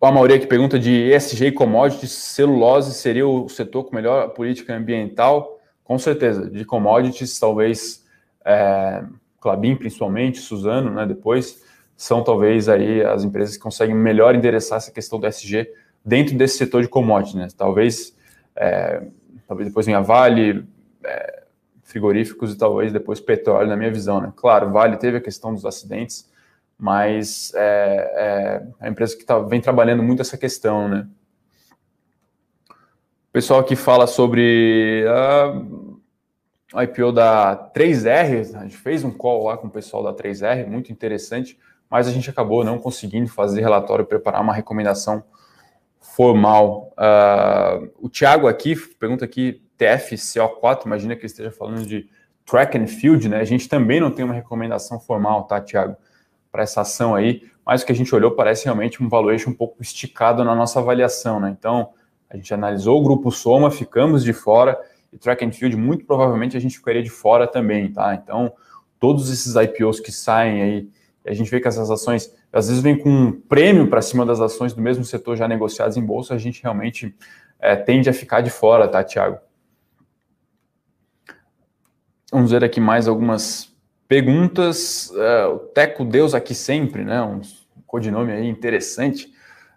O 0.00 0.06
Amaury 0.06 0.40
que 0.40 0.46
pergunta 0.46 0.78
de 0.78 1.12
ESG 1.12 1.46
e 1.46 1.52
commodities, 1.52 2.10
celulose 2.10 2.92
seria 2.92 3.26
o 3.26 3.48
setor 3.48 3.84
com 3.84 3.94
melhor 3.94 4.30
política 4.30 4.74
ambiental? 4.74 5.60
Com 5.84 5.98
certeza, 5.98 6.50
de 6.50 6.64
commodities 6.64 7.38
talvez 7.38 8.04
é, 8.44 9.04
Clabin 9.40 9.76
principalmente, 9.76 10.38
Suzano, 10.38 10.90
né, 10.90 11.06
depois, 11.06 11.62
são 11.96 12.22
talvez 12.24 12.68
aí 12.68 13.04
as 13.04 13.22
empresas 13.22 13.56
que 13.56 13.62
conseguem 13.62 13.94
melhor 13.94 14.34
endereçar 14.34 14.78
essa 14.78 14.90
questão 14.90 15.20
do 15.20 15.26
SG 15.26 15.68
dentro 16.04 16.36
desse 16.36 16.58
setor 16.58 16.82
de 16.82 16.88
commodities, 16.88 17.34
né? 17.34 17.48
Talvez, 17.56 18.16
é, 18.56 19.02
talvez 19.46 19.68
depois 19.68 19.86
venha 19.86 20.00
Vale, 20.00 20.66
é, 21.04 21.42
frigoríficos 21.82 22.52
e 22.52 22.58
talvez 22.58 22.92
depois 22.92 23.20
petróleo, 23.20 23.68
na 23.68 23.76
minha 23.76 23.90
visão, 23.90 24.20
né? 24.20 24.32
Claro, 24.36 24.70
Vale 24.70 24.96
teve 24.96 25.18
a 25.18 25.20
questão 25.20 25.52
dos 25.52 25.64
acidentes, 25.64 26.30
mas 26.78 27.52
é, 27.54 28.62
é 28.80 28.86
a 28.86 28.88
empresa 28.88 29.16
que 29.16 29.24
tá, 29.24 29.38
vem 29.38 29.60
trabalhando 29.60 30.02
muito 30.02 30.22
essa 30.22 30.38
questão, 30.38 30.88
né? 30.88 31.06
O 32.70 33.32
pessoal 33.32 33.60
aqui 33.60 33.76
fala 33.76 34.06
sobre... 34.06 35.04
Uh, 35.06 35.92
IPO 36.80 37.12
da 37.12 37.70
3R, 37.74 38.56
a 38.56 38.62
gente 38.62 38.76
fez 38.76 39.04
um 39.04 39.10
call 39.10 39.44
lá 39.44 39.56
com 39.56 39.66
o 39.66 39.70
pessoal 39.70 40.02
da 40.02 40.14
3R, 40.14 40.66
muito 40.66 40.90
interessante, 40.90 41.58
mas 41.90 42.08
a 42.08 42.10
gente 42.10 42.30
acabou 42.30 42.64
não 42.64 42.78
conseguindo 42.78 43.28
fazer 43.28 43.60
relatório, 43.60 44.06
preparar 44.06 44.40
uma 44.40 44.54
recomendação 44.54 45.22
formal. 46.16 46.92
Uh, 46.92 47.90
o 48.00 48.08
Thiago 48.08 48.46
aqui 48.46 48.76
pergunta 48.98 49.24
aqui, 49.24 49.62
TFCO4, 49.78 50.86
imagina 50.86 51.14
que 51.14 51.22
ele 51.22 51.26
esteja 51.26 51.50
falando 51.50 51.86
de 51.86 52.08
track 52.44 52.76
and 52.76 52.86
field, 52.86 53.28
né? 53.28 53.38
A 53.38 53.44
gente 53.44 53.68
também 53.68 54.00
não 54.00 54.10
tem 54.10 54.24
uma 54.24 54.34
recomendação 54.34 55.00
formal, 55.00 55.44
tá, 55.44 55.60
Thiago, 55.60 55.96
para 56.50 56.62
essa 56.62 56.82
ação 56.82 57.14
aí, 57.14 57.42
mas 57.64 57.82
o 57.82 57.86
que 57.86 57.92
a 57.92 57.94
gente 57.94 58.14
olhou 58.14 58.32
parece 58.32 58.64
realmente 58.64 59.02
um 59.02 59.08
valuation 59.08 59.50
um 59.50 59.54
pouco 59.54 59.80
esticado 59.80 60.44
na 60.44 60.54
nossa 60.54 60.80
avaliação, 60.80 61.40
né? 61.40 61.54
Então, 61.58 61.90
a 62.28 62.36
gente 62.36 62.52
analisou 62.52 63.00
o 63.00 63.02
grupo 63.02 63.30
Soma, 63.30 63.70
ficamos 63.70 64.22
de 64.22 64.32
fora, 64.32 64.78
e 65.12 65.18
track 65.18 65.44
and 65.44 65.52
field, 65.52 65.76
muito 65.76 66.04
provavelmente 66.04 66.56
a 66.56 66.60
gente 66.60 66.78
ficaria 66.78 67.02
de 67.02 67.10
fora 67.10 67.46
também, 67.46 67.92
tá? 67.92 68.14
Então, 68.14 68.52
todos 68.98 69.30
esses 69.30 69.54
IPOs 69.54 70.00
que 70.00 70.12
saem 70.12 70.62
aí, 70.62 70.88
a 71.24 71.32
gente 71.32 71.50
vê 71.50 71.60
que 71.60 71.68
essas 71.68 71.90
ações, 71.90 72.34
às 72.52 72.68
vezes 72.68 72.82
vem 72.82 72.98
com 72.98 73.08
um 73.08 73.32
prêmio 73.32 73.88
para 73.88 74.02
cima 74.02 74.26
das 74.26 74.40
ações 74.40 74.72
do 74.72 74.82
mesmo 74.82 75.04
setor 75.04 75.36
já 75.36 75.46
negociadas 75.46 75.96
em 75.96 76.04
bolsa, 76.04 76.34
a 76.34 76.38
gente 76.38 76.62
realmente 76.62 77.14
é, 77.60 77.76
tende 77.76 78.10
a 78.10 78.12
ficar 78.12 78.40
de 78.40 78.50
fora, 78.50 78.88
tá, 78.88 79.04
Thiago? 79.04 79.38
Vamos 82.32 82.50
ver 82.50 82.64
aqui 82.64 82.80
mais 82.80 83.06
algumas 83.06 83.72
perguntas. 84.08 85.10
Uh, 85.10 85.54
o 85.54 85.58
Teco 85.58 86.04
Deus 86.04 86.34
aqui 86.34 86.54
sempre, 86.54 87.04
né? 87.04 87.22
Um 87.22 87.40
codinome 87.86 88.32
aí 88.32 88.48
interessante. 88.48 89.26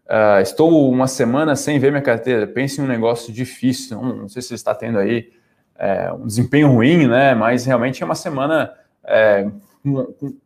Uh, 0.05 0.41
estou 0.41 0.89
uma 0.89 1.07
semana 1.07 1.55
sem 1.55 1.77
ver 1.79 1.91
minha 1.91 2.01
carteira. 2.01 2.47
Pense 2.47 2.79
em 2.79 2.83
um 2.83 2.87
negócio 2.87 3.33
difícil. 3.33 4.01
Não, 4.01 4.15
não 4.15 4.29
sei 4.29 4.41
se 4.41 4.53
está 4.53 4.73
tendo 4.73 4.99
aí 4.99 5.31
é, 5.77 6.11
um 6.13 6.25
desempenho 6.25 6.69
ruim, 6.69 7.07
né? 7.07 7.35
Mas 7.35 7.65
realmente 7.65 8.01
é 8.01 8.05
uma 8.05 8.15
semana 8.15 8.73
é, 9.03 9.49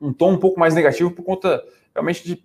um, 0.01 0.13
tom 0.13 0.33
um 0.33 0.37
pouco 0.37 0.59
mais 0.59 0.73
negativo 0.73 1.11
por 1.11 1.23
conta 1.23 1.63
realmente 1.93 2.23
de 2.23 2.43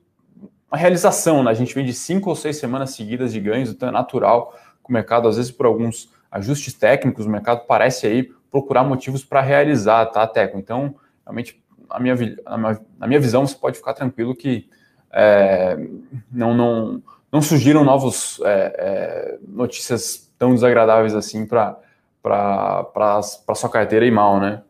uma 0.70 0.78
realização. 0.78 1.42
Né? 1.42 1.50
A 1.50 1.54
gente 1.54 1.74
vem 1.74 1.84
de 1.84 1.92
cinco 1.92 2.30
ou 2.30 2.36
seis 2.36 2.56
semanas 2.56 2.90
seguidas 2.90 3.32
de 3.32 3.40
ganhos, 3.40 3.70
então 3.70 3.88
é 3.88 3.92
natural 3.92 4.52
que 4.84 4.90
o 4.90 4.92
mercado, 4.92 5.28
às 5.28 5.36
vezes, 5.36 5.50
por 5.50 5.66
alguns 5.66 6.10
ajustes 6.30 6.74
técnicos, 6.74 7.26
o 7.26 7.30
mercado 7.30 7.64
parece 7.66 8.06
aí 8.06 8.30
procurar 8.50 8.84
motivos 8.84 9.24
para 9.24 9.40
realizar, 9.40 10.06
tá, 10.06 10.26
Teco? 10.26 10.58
Então, 10.58 10.94
realmente, 11.24 11.62
na 11.88 11.98
minha, 11.98 12.14
na 12.98 13.06
minha 13.06 13.20
visão, 13.20 13.46
você 13.46 13.54
pode 13.54 13.76
ficar 13.76 13.94
tranquilo 13.94 14.34
que 14.34 14.68
é, 15.12 15.76
não, 16.30 16.54
não, 16.54 17.02
não 17.30 17.40
surgiram 17.40 17.84
novos 17.84 18.40
é, 18.44 18.74
é, 18.76 19.38
notícias 19.46 20.32
tão 20.36 20.54
desagradáveis 20.54 21.14
assim 21.14 21.46
para 21.46 21.78
para 22.20 23.54
sua 23.54 23.68
carteira 23.68 24.06
e 24.06 24.10
mal, 24.10 24.40
né? 24.40 24.62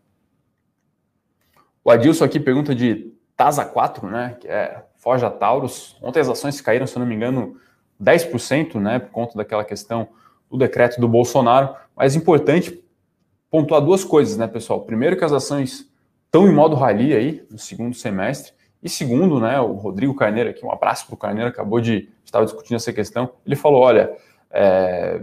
O 1.85 1.91
Adilson 1.91 2.25
aqui 2.25 2.41
pergunta 2.41 2.75
de 2.75 3.13
TASA 3.37 3.63
4, 3.63 4.09
né? 4.09 4.37
Que 4.41 4.49
é 4.49 4.83
Forja 4.97 5.29
Taurus. 5.29 5.99
Ontem 6.01 6.19
as 6.19 6.29
ações 6.31 6.59
caíram, 6.63 6.87
se 6.87 6.99
não 6.99 7.05
me 7.05 7.15
engano, 7.15 7.57
10%, 8.03 8.81
né? 8.81 8.99
Por 8.99 9.11
conta 9.11 9.37
daquela 9.37 9.63
questão 9.63 10.09
do 10.51 10.57
decreto 10.57 10.99
do 10.99 11.07
Bolsonaro. 11.07 11.75
Mas 11.95 12.17
é 12.17 12.19
importante 12.19 12.83
pontuar 13.51 13.83
duas 13.83 14.03
coisas, 14.03 14.39
né, 14.39 14.47
pessoal? 14.47 14.81
Primeiro, 14.81 15.15
que 15.15 15.25
as 15.25 15.33
ações 15.33 15.87
estão 16.25 16.49
em 16.49 16.55
modo 16.55 16.75
rally 16.75 17.15
aí 17.15 17.47
no 17.51 17.59
segundo 17.59 17.95
semestre. 17.95 18.55
E 18.83 18.89
segundo, 18.89 19.39
né, 19.39 19.61
o 19.61 19.75
Rodrigo 19.75 20.15
Carneiro 20.15 20.49
aqui, 20.49 20.65
um 20.65 20.73
abraço 20.73 21.07
para 21.07 21.15
o 21.15 21.19
Carneiro, 21.19 21.51
acabou 21.51 21.81
de 21.81 22.09
estar 22.25 22.43
discutindo 22.43 22.77
essa 22.77 22.95
questão. 22.95 23.31
Ele 23.45 23.57
falou: 23.57 23.83
olha, 23.83 24.11
é, 24.51 25.21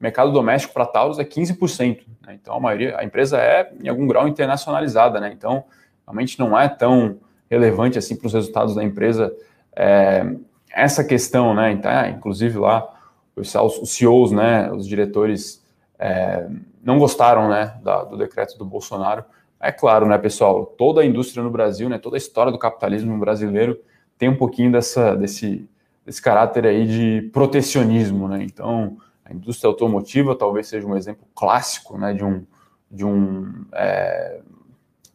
mercado 0.00 0.30
doméstico 0.30 0.72
para 0.72 0.86
Taurus 0.86 1.18
é 1.18 1.24
15%. 1.24 2.02
Né? 2.24 2.38
Então 2.40 2.54
a 2.54 2.60
maioria, 2.60 2.96
a 2.96 3.04
empresa 3.04 3.38
é 3.38 3.72
em 3.82 3.88
algum 3.88 4.06
grau 4.06 4.28
internacionalizada, 4.28 5.18
né? 5.18 5.32
Então 5.32 5.64
realmente 6.06 6.38
não 6.38 6.58
é 6.58 6.68
tão 6.68 7.18
relevante 7.50 7.98
assim 7.98 8.16
para 8.16 8.26
os 8.26 8.34
resultados 8.34 8.74
da 8.74 8.84
empresa 8.84 9.34
é, 9.74 10.34
essa 10.70 11.04
questão, 11.04 11.54
né? 11.54 11.72
Então, 11.72 11.90
é, 11.90 12.10
inclusive 12.10 12.58
lá 12.58 12.88
os, 13.34 13.54
os 13.54 13.90
CEOs, 13.90 14.32
né, 14.32 14.70
os 14.72 14.86
diretores 14.86 15.64
é, 15.98 16.48
não 16.82 16.98
gostaram, 16.98 17.48
né, 17.48 17.78
da, 17.82 18.04
do 18.04 18.16
decreto 18.16 18.56
do 18.58 18.64
Bolsonaro 18.64 19.24
é 19.60 19.72
claro, 19.72 20.06
né, 20.06 20.16
pessoal, 20.18 20.66
toda 20.66 21.00
a 21.00 21.04
indústria 21.04 21.42
no 21.42 21.50
Brasil, 21.50 21.88
né, 21.88 21.98
toda 21.98 22.16
a 22.16 22.18
história 22.18 22.52
do 22.52 22.58
capitalismo 22.58 23.18
brasileiro 23.18 23.80
tem 24.18 24.28
um 24.28 24.36
pouquinho 24.36 24.70
dessa, 24.70 25.14
desse, 25.16 25.68
desse 26.04 26.20
caráter 26.22 26.66
aí 26.66 26.86
de 26.86 27.28
protecionismo, 27.32 28.28
né? 28.28 28.42
Então, 28.42 28.96
a 29.24 29.32
indústria 29.32 29.68
automotiva 29.68 30.34
talvez 30.34 30.68
seja 30.68 30.86
um 30.86 30.96
exemplo 30.96 31.26
clássico, 31.34 31.98
né, 31.98 32.14
de 32.14 32.24
um, 32.24 32.44
de 32.90 33.04
um 33.04 33.66
é, 33.72 34.40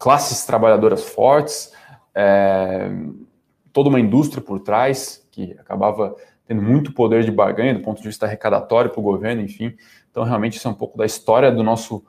classes 0.02 0.44
trabalhadoras 0.44 1.04
fortes, 1.10 1.72
é, 2.16 2.90
toda 3.72 3.88
uma 3.88 4.00
indústria 4.00 4.42
por 4.42 4.60
trás 4.60 5.24
que 5.30 5.56
acabava 5.60 6.16
tendo 6.48 6.60
muito 6.60 6.92
poder 6.92 7.24
de 7.24 7.32
barganha 7.32 7.76
do 7.76 7.82
ponto 7.82 8.02
de 8.02 8.08
vista 8.08 8.26
arrecadatório 8.26 8.90
para 8.90 9.00
o 9.00 9.04
governo, 9.04 9.44
enfim. 9.44 9.76
Então, 10.10 10.24
realmente, 10.24 10.58
isso 10.58 10.68
é 10.68 10.72
um 10.72 10.74
pouco 10.74 10.98
da 10.98 11.06
história 11.06 11.52
do 11.52 11.62
nosso 11.62 12.04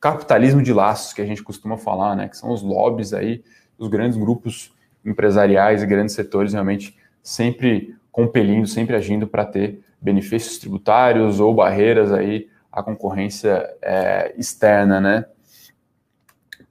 capitalismo 0.00 0.62
de 0.62 0.72
laços 0.72 1.12
que 1.12 1.20
a 1.20 1.26
gente 1.26 1.42
costuma 1.42 1.76
falar, 1.76 2.14
né? 2.14 2.28
Que 2.28 2.36
são 2.36 2.52
os 2.52 2.62
lobbies 2.62 3.12
aí, 3.12 3.42
os 3.76 3.88
grandes 3.88 4.16
grupos 4.16 4.72
empresariais 5.04 5.82
e 5.82 5.86
grandes 5.86 6.14
setores 6.14 6.52
realmente 6.52 6.96
sempre 7.24 7.96
compelindo, 8.12 8.68
sempre 8.68 8.94
agindo 8.94 9.26
para 9.26 9.44
ter 9.44 9.80
benefícios 10.00 10.58
tributários 10.58 11.40
ou 11.40 11.52
barreiras 11.52 12.12
aí 12.12 12.48
à 12.70 12.84
concorrência 12.84 13.68
é, 13.82 14.32
externa, 14.38 15.00
né? 15.00 15.24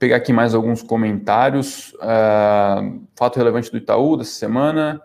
Pegar 0.02 0.16
aqui 0.16 0.34
mais 0.34 0.56
alguns 0.56 0.82
comentários. 0.82 1.94
Uh, 1.94 3.04
fato 3.16 3.38
relevante 3.38 3.70
do 3.70 3.78
Itaú 3.78 4.18
dessa 4.18 4.32
semana. 4.32 5.00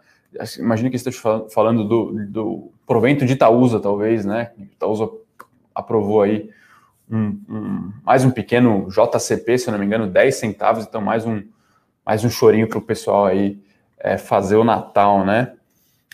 Imagino 0.59 0.89
que 0.89 0.97
esteja 0.97 1.21
falando 1.51 1.87
do, 1.87 2.13
do 2.27 2.73
provento 2.87 3.27
de 3.27 3.35
Itaúsa, 3.35 3.79
talvez, 3.79 4.25
né? 4.25 4.53
Itaúsa 4.59 5.07
aprovou 5.75 6.23
aí 6.23 6.49
um, 7.11 7.39
um, 7.47 7.93
mais 8.03 8.25
um 8.25 8.31
pequeno 8.31 8.89
JCP, 8.89 9.59
se 9.59 9.69
eu 9.69 9.73
não 9.73 9.79
me 9.79 9.85
engano, 9.85 10.07
10 10.07 10.35
centavos, 10.35 10.87
então 10.87 11.03
mais 11.03 11.27
um, 11.27 11.43
mais 12.03 12.25
um 12.25 12.31
chorinho 12.31 12.67
para 12.67 12.79
o 12.79 12.83
pessoal 12.83 13.27
aí 13.27 13.61
é, 13.99 14.17
fazer 14.17 14.57
o 14.57 14.65
Natal, 14.65 15.27
né? 15.27 15.53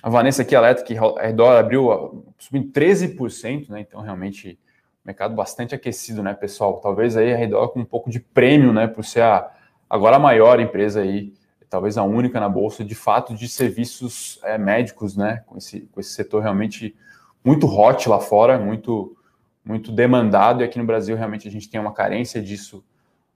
A 0.03 0.11
Vanessa 0.11 0.43
aqui 0.43 0.57
alerta 0.57 0.83
que 0.83 0.99
a 0.99 1.23
Redor 1.23 1.57
abriu 1.57 2.25
subindo 2.37 2.73
13%, 2.73 3.69
né? 3.69 3.79
Então, 3.79 4.01
realmente, 4.01 4.59
mercado 5.05 5.35
bastante 5.35 5.75
aquecido, 5.75 6.23
né, 6.23 6.35
pessoal? 6.35 6.81
Talvez 6.81 7.17
aí 7.17 7.33
a 7.33 7.37
Redor 7.37 7.69
com 7.69 7.81
um 7.81 7.85
pouco 7.85 8.11
de 8.11 8.21
prêmio, 8.21 8.73
né, 8.73 8.87
por 8.87 9.05
ser 9.05 9.23
a, 9.23 9.51
agora 9.89 10.17
a 10.17 10.19
maior 10.19 10.61
empresa 10.61 11.01
aí, 11.01 11.33
talvez 11.73 11.97
a 11.97 12.03
única 12.03 12.39
na 12.39 12.51
Bolsa, 12.51 12.85
de 12.85 12.95
fato, 12.95 13.35
de 13.35 13.49
serviços 13.49 14.39
é, 14.43 14.59
médicos, 14.59 15.17
né? 15.17 15.43
Com 15.47 15.57
esse, 15.57 15.81
com 15.91 16.01
esse 16.01 16.11
setor 16.11 16.43
realmente 16.43 16.95
muito 17.43 17.67
hot 17.67 18.09
lá 18.11 18.21
fora, 18.21 18.59
muito 18.59 19.17
muito 19.65 19.93
demandado 19.93 20.61
e 20.61 20.65
aqui 20.65 20.77
no 20.77 20.85
Brasil 20.85 21.17
realmente 21.17 21.47
a 21.47 21.51
gente 21.51 21.71
tem 21.71 21.81
uma 21.81 21.93
carência 21.93 22.43
disso 22.43 22.85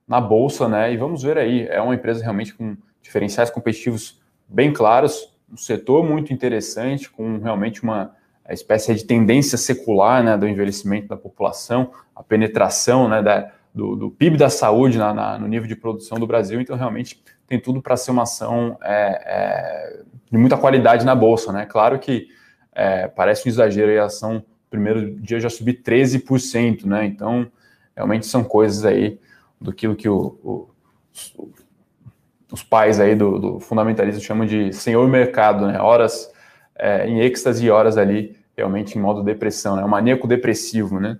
na 0.07 0.21
bolsa, 0.21 0.67
né? 0.67 0.93
E 0.93 0.97
vamos 0.97 1.23
ver 1.23 1.37
aí, 1.37 1.65
é 1.67 1.81
uma 1.81 1.95
empresa 1.95 2.21
realmente 2.21 2.53
com 2.53 2.77
diferenciais 3.01 3.49
competitivos 3.49 4.21
bem 4.47 4.71
claros, 4.71 5.33
um 5.51 5.57
setor 5.57 6.03
muito 6.03 6.33
interessante, 6.33 7.09
com 7.09 7.39
realmente 7.39 7.81
uma 7.81 8.13
espécie 8.53 8.93
de 8.93 9.03
tendência 9.03 9.57
secular, 9.57 10.23
né, 10.23 10.37
do 10.37 10.47
envelhecimento 10.47 11.07
da 11.07 11.17
população, 11.17 11.91
a 12.15 12.23
penetração, 12.23 13.07
né, 13.09 13.21
da, 13.21 13.51
do, 13.73 13.95
do 13.95 14.11
PIB 14.11 14.37
da 14.37 14.49
saúde 14.49 14.97
na, 14.97 15.13
na, 15.13 15.37
no 15.37 15.47
nível 15.47 15.67
de 15.67 15.75
produção 15.75 16.19
do 16.19 16.25
Brasil, 16.25 16.59
então 16.59 16.75
realmente 16.75 17.21
tem 17.47 17.59
tudo 17.59 17.81
para 17.81 17.95
ser 17.95 18.11
uma 18.11 18.23
ação 18.23 18.77
é, 18.81 19.21
é, 19.25 20.03
de 20.31 20.37
muita 20.37 20.57
qualidade 20.57 21.05
na 21.05 21.15
bolsa, 21.15 21.53
né? 21.53 21.65
Claro 21.65 21.97
que 21.97 22.27
é, 22.73 23.07
parece 23.07 23.47
um 23.47 23.49
exagero 23.49 24.01
a 24.01 24.05
ação 24.05 24.43
primeiro 24.69 25.15
dia 25.19 25.39
já 25.39 25.49
subi 25.49 25.73
13%, 25.73 26.85
né? 26.85 27.05
Então, 27.05 27.49
realmente 27.95 28.25
são 28.25 28.43
coisas 28.43 28.85
aí 28.85 29.19
do 29.59 29.73
que, 29.73 29.93
que 29.95 30.09
o, 30.09 30.37
o, 30.43 30.69
os 32.51 32.63
pais 32.63 32.99
aí 32.99 33.15
do, 33.15 33.39
do, 33.39 33.59
fundamentalismo 33.59 34.21
chamam 34.21 34.45
de 34.45 34.73
senhor 34.73 35.07
mercado, 35.07 35.67
né? 35.67 35.79
Horas 35.79 36.31
é, 36.77 37.07
em 37.07 37.19
êxtase 37.19 37.65
e 37.65 37.69
horas 37.69 37.97
ali 37.97 38.35
realmente 38.55 38.97
em 38.97 39.01
modo 39.01 39.23
depressão, 39.23 39.75
né? 39.75 39.83
O 39.83 39.89
maníaco 39.89 40.27
depressivo, 40.27 40.99
né? 40.99 41.19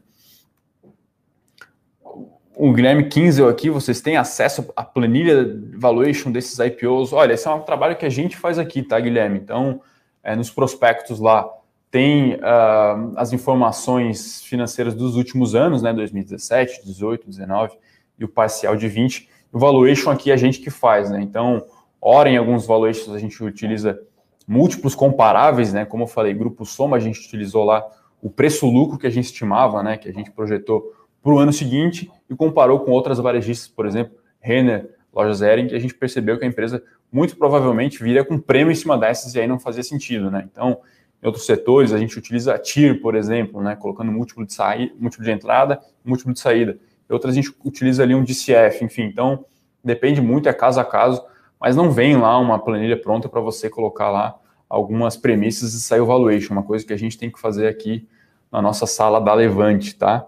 O 2.55 2.73
Guilherme 2.73 3.07
Kinzel 3.07 3.47
aqui, 3.47 3.69
vocês 3.69 4.01
têm 4.01 4.17
acesso 4.17 4.73
à 4.75 4.83
planilha 4.83 5.45
valuation 5.75 6.31
desses 6.31 6.57
IPOs? 6.57 7.13
Olha, 7.13 7.33
esse 7.33 7.47
é 7.47 7.51
um 7.51 7.59
trabalho 7.59 7.95
que 7.95 8.05
a 8.05 8.09
gente 8.09 8.35
faz 8.35 8.57
aqui, 8.57 8.81
tá, 8.81 8.99
Guilherme? 8.99 9.37
Então, 9.37 9.79
é, 10.23 10.35
nos 10.35 10.49
prospectos 10.49 11.19
lá, 11.19 11.47
tem 11.91 12.33
uh, 12.33 13.13
as 13.15 13.31
informações 13.31 14.41
financeiras 14.41 14.95
dos 14.95 15.15
últimos 15.15 15.53
anos, 15.53 15.83
né, 15.83 15.93
2017, 15.93 16.83
18, 16.83 17.29
19 17.29 17.77
e 18.19 18.25
o 18.25 18.27
parcial 18.27 18.75
de 18.75 18.87
20. 18.87 19.29
O 19.53 19.59
valuation 19.59 20.09
aqui 20.09 20.31
é 20.31 20.33
a 20.33 20.37
gente 20.37 20.59
que 20.59 20.69
faz, 20.69 21.09
né? 21.09 21.21
Então, 21.21 21.63
ora 22.01 22.29
em 22.29 22.37
alguns 22.37 22.65
valuations 22.65 23.15
a 23.15 23.19
gente 23.19 23.41
utiliza 23.43 23.99
múltiplos 24.47 24.95
comparáveis, 24.95 25.73
né? 25.73 25.85
Como 25.85 26.03
eu 26.03 26.07
falei, 26.07 26.33
grupo 26.33 26.65
soma 26.65 26.95
a 26.95 26.99
gente 26.99 27.19
utilizou 27.19 27.65
lá 27.65 27.85
o 28.21 28.29
preço-lucro 28.29 28.97
que 28.97 29.05
a 29.05 29.09
gente 29.09 29.25
estimava, 29.25 29.83
né? 29.83 29.97
Que 29.97 30.07
a 30.07 30.13
gente 30.13 30.31
projetou 30.31 30.93
para 31.21 31.33
o 31.33 31.39
ano 31.39 31.51
seguinte 31.51 32.09
e 32.29 32.35
comparou 32.35 32.79
com 32.79 32.91
outras 32.91 33.19
varejistas, 33.19 33.67
por 33.67 33.85
exemplo, 33.85 34.17
Renner, 34.39 34.89
Lojas 35.13 35.41
Ering, 35.41 35.67
que 35.67 35.75
a 35.75 35.79
gente 35.79 35.93
percebeu 35.93 36.37
que 36.37 36.45
a 36.45 36.47
empresa 36.47 36.81
muito 37.11 37.35
provavelmente 37.35 38.01
viria 38.01 38.23
com 38.23 38.39
prêmio 38.39 38.71
em 38.71 38.75
cima 38.75 38.97
dessas 38.97 39.33
e 39.35 39.39
aí 39.39 39.47
não 39.47 39.59
fazia 39.59 39.83
sentido, 39.83 40.31
né? 40.31 40.47
Então, 40.51 40.79
em 41.21 41.25
outros 41.25 41.45
setores, 41.45 41.91
a 41.91 41.97
gente 41.97 42.17
utiliza 42.17 42.53
a 42.53 42.59
TIR, 42.59 43.01
por 43.01 43.15
exemplo, 43.15 43.61
né, 43.61 43.75
colocando 43.75 44.11
múltiplo 44.11 44.45
de, 44.45 44.53
saída, 44.53 44.93
múltiplo 44.99 45.25
de 45.25 45.31
entrada, 45.31 45.79
múltiplo 46.05 46.33
de 46.33 46.39
saída. 46.39 46.77
Em 47.09 47.13
outras, 47.13 47.33
a 47.33 47.35
gente 47.35 47.53
utiliza 47.63 48.03
ali 48.03 48.13
um 48.13 48.23
DCF, 48.23 48.83
enfim. 48.83 49.03
Então, 49.03 49.45
depende 49.83 50.21
muito, 50.21 50.47
é 50.47 50.53
caso 50.53 50.79
a 50.79 50.85
caso, 50.85 51.23
mas 51.59 51.75
não 51.75 51.91
vem 51.91 52.17
lá 52.17 52.37
uma 52.39 52.59
planilha 52.59 52.99
pronta 52.99 53.27
para 53.27 53.41
você 53.41 53.69
colocar 53.69 54.09
lá 54.09 54.39
algumas 54.69 55.15
premissas 55.15 55.73
e 55.73 55.81
sair 55.81 56.01
o 56.01 56.05
valuation, 56.05 56.53
uma 56.53 56.63
coisa 56.63 56.85
que 56.85 56.93
a 56.93 56.97
gente 56.97 57.17
tem 57.17 57.31
que 57.31 57.39
fazer 57.39 57.67
aqui 57.67 58.07
na 58.51 58.61
nossa 58.61 58.85
sala 58.85 59.19
da 59.19 59.33
Levante, 59.33 59.95
tá? 59.95 60.25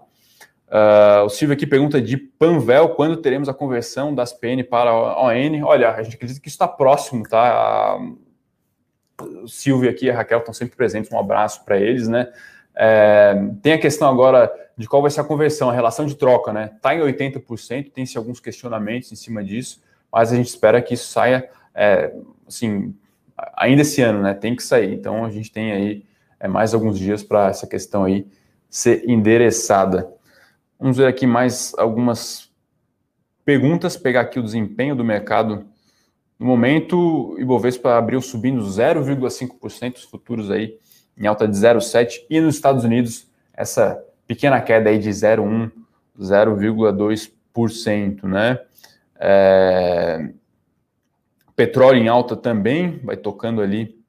Uh, 0.68 1.24
o 1.24 1.28
Silvio 1.28 1.54
aqui 1.54 1.66
pergunta 1.66 2.00
de 2.00 2.16
Panvel, 2.16 2.90
quando 2.90 3.16
teremos 3.16 3.48
a 3.48 3.54
conversão 3.54 4.14
das 4.14 4.32
PN 4.32 4.62
para 4.62 4.94
ON? 4.94 5.64
Olha, 5.64 5.90
a 5.90 6.02
gente 6.02 6.14
acredita 6.14 6.40
que 6.40 6.48
isso 6.48 6.54
está 6.54 6.68
próximo, 6.68 7.28
tá? 7.28 7.98
o 9.42 9.48
Silvio 9.48 9.90
aqui 9.90 10.06
e 10.06 10.10
a 10.10 10.16
Raquel 10.16 10.38
estão 10.38 10.54
sempre 10.54 10.76
presentes, 10.76 11.12
um 11.12 11.18
abraço 11.18 11.64
para 11.64 11.78
eles, 11.78 12.08
né? 12.08 12.32
É, 12.74 13.34
tem 13.62 13.72
a 13.72 13.78
questão 13.78 14.08
agora 14.08 14.50
de 14.76 14.88
qual 14.88 15.02
vai 15.02 15.10
ser 15.10 15.20
a 15.20 15.24
conversão, 15.24 15.68
a 15.68 15.72
relação 15.72 16.06
de 16.06 16.14
troca, 16.14 16.52
né? 16.52 16.70
Está 16.76 16.94
em 16.94 17.00
80%, 17.00 17.92
tem-se 17.92 18.16
alguns 18.16 18.40
questionamentos 18.40 19.12
em 19.12 19.16
cima 19.16 19.44
disso, 19.44 19.82
mas 20.12 20.32
a 20.32 20.36
gente 20.36 20.48
espera 20.48 20.82
que 20.82 20.94
isso 20.94 21.08
saia, 21.08 21.48
é, 21.74 22.12
assim, 22.46 22.94
ainda 23.56 23.82
esse 23.82 24.02
ano, 24.02 24.22
né? 24.22 24.34
Tem 24.34 24.56
que 24.56 24.62
sair. 24.62 24.94
Então 24.94 25.24
a 25.24 25.30
gente 25.30 25.50
tem 25.50 25.72
aí 25.72 26.04
é, 26.38 26.48
mais 26.48 26.74
alguns 26.74 26.98
dias 26.98 27.22
para 27.22 27.48
essa 27.48 27.66
questão 27.66 28.04
aí 28.04 28.26
ser 28.68 29.08
endereçada. 29.08 30.12
Vamos 30.78 30.96
ver 30.96 31.06
aqui 31.06 31.26
mais 31.26 31.74
algumas 31.76 32.50
perguntas, 33.44 33.96
pegar 33.96 34.22
aqui 34.22 34.38
o 34.38 34.42
desempenho 34.42 34.94
do 34.94 35.04
mercado. 35.04 35.66
No 36.38 36.46
momento, 36.46 37.36
Ibovespa 37.38 37.98
abriu 37.98 38.20
subindo 38.20 38.62
0,5%, 38.62 39.96
os 39.96 40.04
futuros 40.04 40.50
aí 40.50 40.78
em 41.18 41.26
alta 41.26 41.46
de 41.46 41.54
0,7%, 41.54 42.24
e 42.30 42.40
nos 42.40 42.54
Estados 42.54 42.82
Unidos, 42.82 43.28
essa 43.52 44.02
pequena 44.26 44.58
queda 44.60 44.88
aí 44.88 44.98
de 44.98 45.10
0,1%, 45.10 45.70
0,2%, 46.18 48.24
né? 48.24 48.58
É... 49.20 50.30
Petróleo 51.54 51.98
em 51.98 52.08
alta 52.08 52.34
também, 52.34 52.98
vai 53.04 53.16
tocando 53.16 53.60
ali 53.60 54.00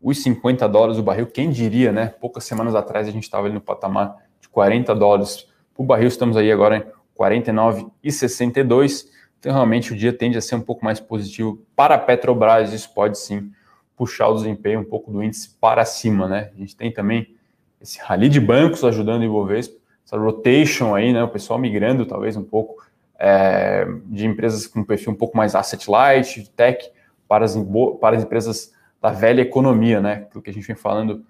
os 0.00 0.22
50 0.22 0.68
dólares 0.68 0.96
o 0.96 1.02
barril. 1.02 1.26
Quem 1.26 1.50
diria, 1.50 1.90
né? 1.92 2.06
Poucas 2.20 2.44
semanas 2.44 2.74
atrás 2.74 3.08
a 3.08 3.10
gente 3.10 3.24
estava 3.24 3.46
ali 3.46 3.54
no 3.54 3.60
patamar 3.60 4.16
de 4.40 4.48
40 4.48 4.94
dólares 4.94 5.50
o 5.80 5.84
barril, 5.84 6.08
estamos 6.08 6.36
aí 6.36 6.52
agora 6.52 6.76
em 6.76 6.84
49,62. 7.18 9.06
Então, 9.38 9.50
realmente, 9.50 9.94
o 9.94 9.96
dia 9.96 10.12
tende 10.12 10.36
a 10.36 10.42
ser 10.42 10.54
um 10.54 10.60
pouco 10.60 10.84
mais 10.84 11.00
positivo 11.00 11.64
para 11.74 11.94
a 11.94 11.98
Petrobras. 11.98 12.74
Isso 12.74 12.92
pode 12.92 13.18
sim 13.18 13.50
puxar 13.96 14.28
o 14.28 14.34
desempenho 14.34 14.80
um 14.80 14.84
pouco 14.84 15.10
do 15.10 15.22
índice 15.22 15.56
para 15.58 15.82
cima, 15.86 16.28
né? 16.28 16.50
A 16.54 16.58
gente 16.58 16.76
tem 16.76 16.92
também 16.92 17.34
esse 17.80 17.98
rally 17.98 18.28
de 18.28 18.38
bancos 18.38 18.84
ajudando 18.84 19.22
o 19.22 19.24
Ibovespa, 19.24 19.78
essa 20.04 20.18
rotation 20.18 20.94
aí, 20.94 21.14
né? 21.14 21.22
O 21.24 21.28
pessoal 21.28 21.58
migrando 21.58 22.04
talvez 22.04 22.36
um 22.36 22.44
pouco 22.44 22.84
é, 23.20 23.86
de 24.06 24.26
empresas 24.26 24.66
com 24.66 24.82
perfil 24.82 25.12
um 25.12 25.16
pouco 25.16 25.36
mais 25.36 25.54
asset 25.54 25.88
light, 25.90 26.50
tech, 26.56 26.90
para 27.28 27.44
as, 27.44 27.54
para 28.00 28.16
as 28.16 28.24
empresas 28.24 28.72
da 29.00 29.10
velha 29.10 29.42
economia, 29.42 30.00
né? 30.00 30.14
Aquilo 30.14 30.42
que 30.42 30.48
a 30.48 30.52
gente 30.52 30.66
vem 30.66 30.74
falando 30.74 31.22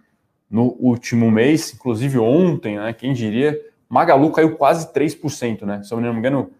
no 0.48 0.76
último 0.78 1.30
mês, 1.30 1.74
inclusive 1.74 2.18
ontem, 2.18 2.78
né? 2.78 2.92
Quem 2.92 3.12
diria, 3.12 3.60
Magalu 3.88 4.30
caiu 4.30 4.56
quase 4.56 4.92
3%, 4.92 5.62
né? 5.62 5.82
Se 5.82 5.92
eu 5.92 6.00
não 6.00 6.12
me 6.12 6.18
engano, 6.20 6.52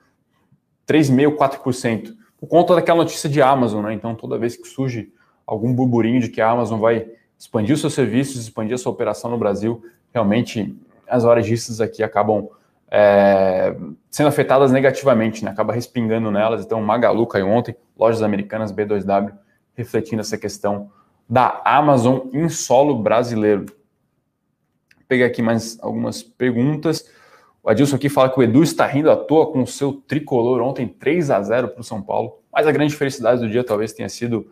3,5%, 0.87 1.37
4%, 1.37 2.17
por 2.39 2.49
conta 2.49 2.75
daquela 2.75 2.99
notícia 2.99 3.31
de 3.31 3.41
Amazon, 3.41 3.85
né? 3.85 3.95
Então, 3.95 4.17
toda 4.17 4.37
vez 4.37 4.57
que 4.57 4.67
surge 4.67 5.13
algum 5.47 5.73
burburinho 5.73 6.21
de 6.21 6.29
que 6.29 6.41
a 6.41 6.51
Amazon 6.51 6.81
vai 6.81 7.09
expandir 7.39 7.75
os 7.75 7.81
seus 7.81 7.95
serviços, 7.95 8.43
expandir 8.43 8.75
a 8.75 8.79
sua 8.79 8.93
operação 8.93 9.31
no 9.31 9.39
Brasil, 9.39 9.83
realmente 10.13 10.77
as 11.09 11.23
varejistas 11.23 11.81
aqui 11.81 12.03
acabam 12.03 12.49
é, 12.91 13.77
sendo 14.11 14.29
afetadas 14.29 14.73
negativamente, 14.73 15.45
né? 15.45 15.51
Acaba 15.51 15.73
respingando 15.73 16.31
nelas. 16.31 16.65
Então, 16.65 16.83
Magalu 16.83 17.27
caiu 17.27 17.49
ontem, 17.49 17.77
lojas 17.97 18.23
americanas 18.23 18.73
B2W 18.73 19.33
refletindo 19.75 20.21
essa 20.21 20.37
questão 20.37 20.91
da 21.29 21.63
Amazon 21.65 22.29
em 22.33 22.49
solo 22.49 23.01
brasileiro. 23.01 23.67
Vou 23.67 25.05
pegar 25.07 25.27
aqui 25.27 25.41
mais 25.41 25.79
algumas 25.81 26.23
perguntas. 26.23 27.09
O 27.63 27.71
Adilson 27.71 27.97
aqui 27.97 28.09
fala 28.09 28.29
que 28.29 28.39
o 28.39 28.43
Edu 28.43 28.63
está 28.63 28.87
rindo 28.87 29.11
à 29.11 29.17
toa 29.17 29.53
com 29.53 29.63
o 29.63 29.67
seu 29.67 29.93
tricolor 29.93 30.61
ontem 30.61 30.89
3 30.89 31.31
a 31.31 31.41
0 31.43 31.69
para 31.69 31.81
o 31.81 31.85
São 31.85 32.03
Paulo. 32.03 32.41
Mas 32.53 32.67
a 32.67 32.73
grande 32.73 32.97
felicidade 32.97 33.41
do 33.41 33.49
dia 33.49 33.63
talvez 33.63 33.93
tenha 33.93 34.09
sido 34.09 34.51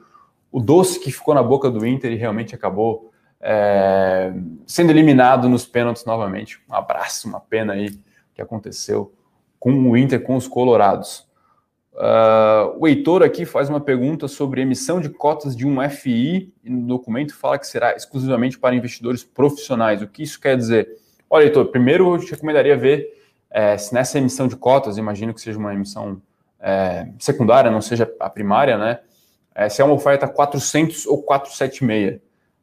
o 0.53 0.61
doce 0.61 1.01
que 1.01 1.11
ficou 1.11 1.35
na 1.35 1.43
boca 1.43 1.71
do 1.71 1.85
Inter 1.87 2.13
e 2.13 2.17
realmente 2.17 2.55
acabou 2.55 3.11
é, 3.41 4.33
sendo 4.67 4.91
eliminado 4.91 5.49
nos 5.49 5.67
pênaltis 5.67 6.05
novamente. 6.05 6.61
Um 6.69 6.75
abraço, 6.75 7.29
uma 7.29 7.41
pena 7.41 7.73
aí 7.73 7.99
que 8.39 8.43
aconteceu 8.43 9.13
com 9.59 9.73
o 9.73 9.97
Inter, 9.97 10.23
com 10.23 10.37
os 10.37 10.47
Colorados. 10.47 11.27
Uh, 11.93 12.79
o 12.79 12.87
Heitor 12.87 13.25
aqui 13.25 13.45
faz 13.45 13.69
uma 13.69 13.81
pergunta 13.81 14.29
sobre 14.29 14.61
emissão 14.61 15.01
de 15.01 15.09
cotas 15.09 15.57
de 15.57 15.67
um 15.67 15.77
FI 15.91 16.55
e 16.63 16.71
no 16.71 16.87
documento 16.87 17.35
fala 17.35 17.59
que 17.59 17.67
será 17.67 17.97
exclusivamente 17.97 18.57
para 18.57 18.77
investidores 18.77 19.25
profissionais. 19.25 20.01
O 20.01 20.07
que 20.07 20.23
isso 20.23 20.41
quer 20.41 20.57
dizer? 20.57 20.89
Olha, 21.29 21.47
Heitor, 21.47 21.67
primeiro 21.67 22.15
eu 22.15 22.21
te 22.21 22.31
recomendaria 22.31 22.77
ver 22.77 23.13
é, 23.51 23.77
se 23.77 23.93
nessa 23.93 24.19
emissão 24.19 24.47
de 24.47 24.55
cotas, 24.55 24.97
imagino 24.97 25.35
que 25.35 25.41
seja 25.41 25.59
uma 25.59 25.75
emissão 25.75 26.23
é, 26.61 27.09
secundária, 27.19 27.73
não 27.73 27.81
seja 27.81 28.09
a 28.21 28.31
primária, 28.31 28.79
né? 28.79 29.01
É, 29.53 29.69
se 29.69 29.83
é 29.83 29.85
uma 29.85 29.95
oferta 29.95 30.29
400 30.29 31.07
ou 31.07 31.21
476. 31.23 32.21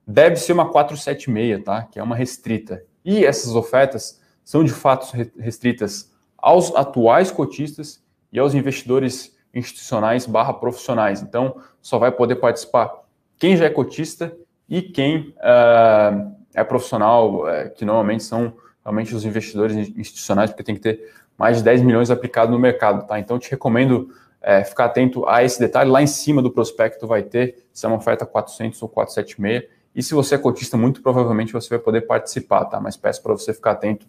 Deve 0.07 0.37
ser 0.37 0.53
uma 0.53 0.71
476, 0.71 1.61
tá? 1.65 1.83
Que 1.83 1.99
é 1.99 2.03
uma 2.03 2.15
restrita. 2.15 2.81
E 3.03 3.25
essas 3.25 3.53
ofertas 3.53 4.21
são 4.45 4.63
de 4.63 4.71
fato 4.71 5.11
restritas 5.39 6.13
aos 6.37 6.73
atuais 6.75 7.31
cotistas 7.31 8.01
e 8.31 8.37
aos 8.37 8.53
investidores 8.53 9.35
institucionais 9.53 10.27
barra 10.27 10.53
profissionais. 10.53 11.21
Então, 11.21 11.57
só 11.81 11.97
vai 11.97 12.11
poder 12.11 12.35
participar 12.35 13.03
quem 13.37 13.57
já 13.57 13.65
é 13.65 13.69
cotista 13.69 14.37
e 14.69 14.81
quem 14.81 15.33
uh, 15.37 16.31
é 16.53 16.63
profissional, 16.63 17.43
uh, 17.43 17.73
que 17.75 17.83
normalmente 17.83 18.23
são 18.23 18.53
realmente 18.83 19.15
os 19.15 19.25
investidores 19.25 19.75
institucionais, 19.97 20.51
porque 20.51 20.63
tem 20.63 20.75
que 20.75 20.81
ter 20.81 21.11
mais 21.37 21.57
de 21.57 21.63
10 21.63 21.81
milhões 21.81 22.11
aplicado 22.11 22.51
no 22.51 22.59
mercado, 22.59 23.07
tá? 23.07 23.19
Então, 23.19 23.39
te 23.39 23.49
recomendo 23.49 24.09
uh, 24.41 24.63
ficar 24.65 24.85
atento 24.85 25.27
a 25.27 25.43
esse 25.43 25.59
detalhe. 25.59 25.89
Lá 25.89 26.01
em 26.01 26.07
cima 26.07 26.41
do 26.41 26.51
prospecto 26.51 27.07
vai 27.07 27.23
ter 27.23 27.65
se 27.73 27.85
é 27.85 27.89
uma 27.89 27.97
oferta 27.97 28.25
400 28.25 28.81
ou 28.83 28.89
476. 28.89 29.73
E 29.95 30.03
se 30.03 30.13
você 30.13 30.35
é 30.35 30.37
cotista, 30.37 30.77
muito 30.77 31.01
provavelmente 31.01 31.53
você 31.53 31.69
vai 31.69 31.79
poder 31.79 32.01
participar, 32.01 32.65
tá? 32.65 32.79
Mas 32.79 32.95
peço 32.95 33.23
para 33.23 33.31
você 33.31 33.53
ficar 33.53 33.71
atento 33.71 34.05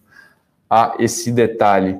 a 0.68 0.96
esse 0.98 1.30
detalhe. 1.32 1.98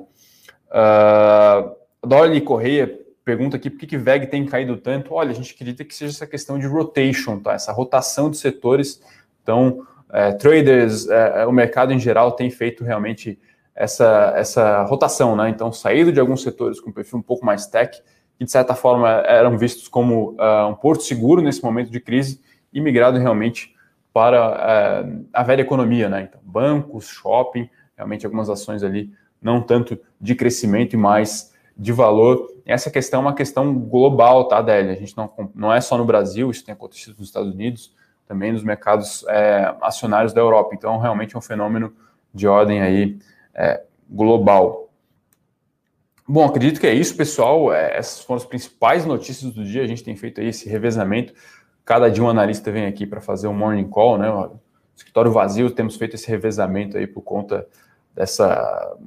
Uh, 0.69 1.75
Dolly 2.05 2.41
Correia 2.41 2.99
pergunta 3.27 3.57
aqui 3.57 3.69
por 3.69 3.79
que, 3.79 3.87
que 3.87 3.97
VEG 3.97 4.27
tem 4.27 4.45
caído 4.45 4.77
tanto. 4.77 5.13
Olha, 5.13 5.31
a 5.31 5.33
gente 5.33 5.53
acredita 5.53 5.83
que 5.83 5.93
seja 5.93 6.13
essa 6.13 6.25
questão 6.25 6.57
de 6.57 6.65
rotation, 6.65 7.39
tá? 7.39 7.53
Essa 7.53 7.73
rotação 7.73 8.31
de 8.31 8.37
setores. 8.37 9.01
Então, 9.43 9.85
é, 10.13 10.31
traders, 10.31 11.09
é, 11.09 11.41
é, 11.41 11.45
o 11.45 11.51
mercado 11.51 11.91
em 11.91 11.99
geral 11.99 12.31
tem 12.31 12.49
feito 12.49 12.85
realmente 12.85 13.37
essa, 13.75 14.33
essa 14.35 14.83
rotação, 14.83 15.35
né? 15.35 15.49
Então, 15.49 15.73
saído 15.73 16.11
de 16.11 16.21
alguns 16.21 16.41
setores 16.41 16.79
com 16.79 16.89
perfil 16.89 17.19
um 17.19 17.21
pouco 17.21 17.45
mais 17.45 17.67
tech, 17.67 18.01
que 18.37 18.45
de 18.45 18.51
certa 18.51 18.73
forma 18.73 19.09
eram 19.09 19.57
vistos 19.57 19.89
como 19.89 20.31
uh, 20.39 20.67
um 20.69 20.73
porto 20.73 21.03
seguro 21.03 21.41
nesse 21.41 21.61
momento 21.61 21.91
de 21.91 21.99
crise, 21.99 22.41
e 22.71 22.79
migrado 22.79 23.19
realmente 23.19 23.75
para 24.13 25.03
uh, 25.03 25.25
a 25.33 25.43
velha 25.43 25.61
economia, 25.61 26.07
né? 26.07 26.29
Então, 26.29 26.39
bancos, 26.43 27.07
shopping, 27.07 27.69
realmente 27.97 28.25
algumas 28.25 28.49
ações 28.49 28.83
ali 28.83 29.11
não 29.41 29.61
tanto 29.61 29.99
de 30.21 30.35
crescimento 30.35 30.93
e 30.93 30.97
mais 30.97 31.53
de 31.75 31.91
valor. 31.91 32.49
Essa 32.65 32.89
questão 32.89 33.21
é 33.21 33.23
uma 33.23 33.35
questão 33.35 33.73
global, 33.73 34.47
tá, 34.47 34.61
Délia? 34.61 34.93
A 34.93 34.95
gente 34.95 35.15
não, 35.15 35.31
não 35.53 35.73
é 35.73 35.81
só 35.81 35.97
no 35.97 36.05
Brasil, 36.05 36.49
isso 36.49 36.63
tem 36.63 36.73
acontecido 36.73 37.15
nos 37.17 37.27
Estados 37.27 37.53
Unidos, 37.53 37.95
também 38.27 38.51
nos 38.51 38.63
mercados 38.63 39.25
é, 39.27 39.75
acionários 39.81 40.33
da 40.33 40.41
Europa. 40.41 40.73
Então, 40.73 40.97
realmente 40.97 41.35
é 41.35 41.37
um 41.39 41.41
fenômeno 41.41 41.93
de 42.33 42.47
ordem 42.47 42.81
aí 42.81 43.17
é, 43.53 43.83
global. 44.09 44.89
Bom, 46.27 46.45
acredito 46.45 46.79
que 46.79 46.87
é 46.87 46.93
isso, 46.93 47.15
pessoal. 47.15 47.71
É, 47.71 47.97
essas 47.97 48.19
foram 48.21 48.37
as 48.37 48.45
principais 48.45 49.05
notícias 49.05 49.53
do 49.53 49.63
dia. 49.63 49.83
A 49.83 49.87
gente 49.87 50.03
tem 50.03 50.15
feito 50.15 50.41
aí 50.41 50.47
esse 50.47 50.67
revezamento. 50.67 51.33
Cada 51.85 52.09
dia 52.09 52.21
um 52.21 52.29
analista 52.29 52.69
vem 52.69 52.85
aqui 52.85 53.05
para 53.05 53.21
fazer 53.21 53.47
um 53.47 53.53
morning 53.53 53.87
call, 53.87 54.17
né? 54.17 54.29
O 54.29 54.59
escritório 54.93 55.31
vazio, 55.31 55.71
temos 55.71 55.95
feito 55.95 56.15
esse 56.15 56.27
revezamento 56.27 56.97
aí 56.97 57.07
por 57.07 57.21
conta 57.21 57.65
dessa, 58.17 58.97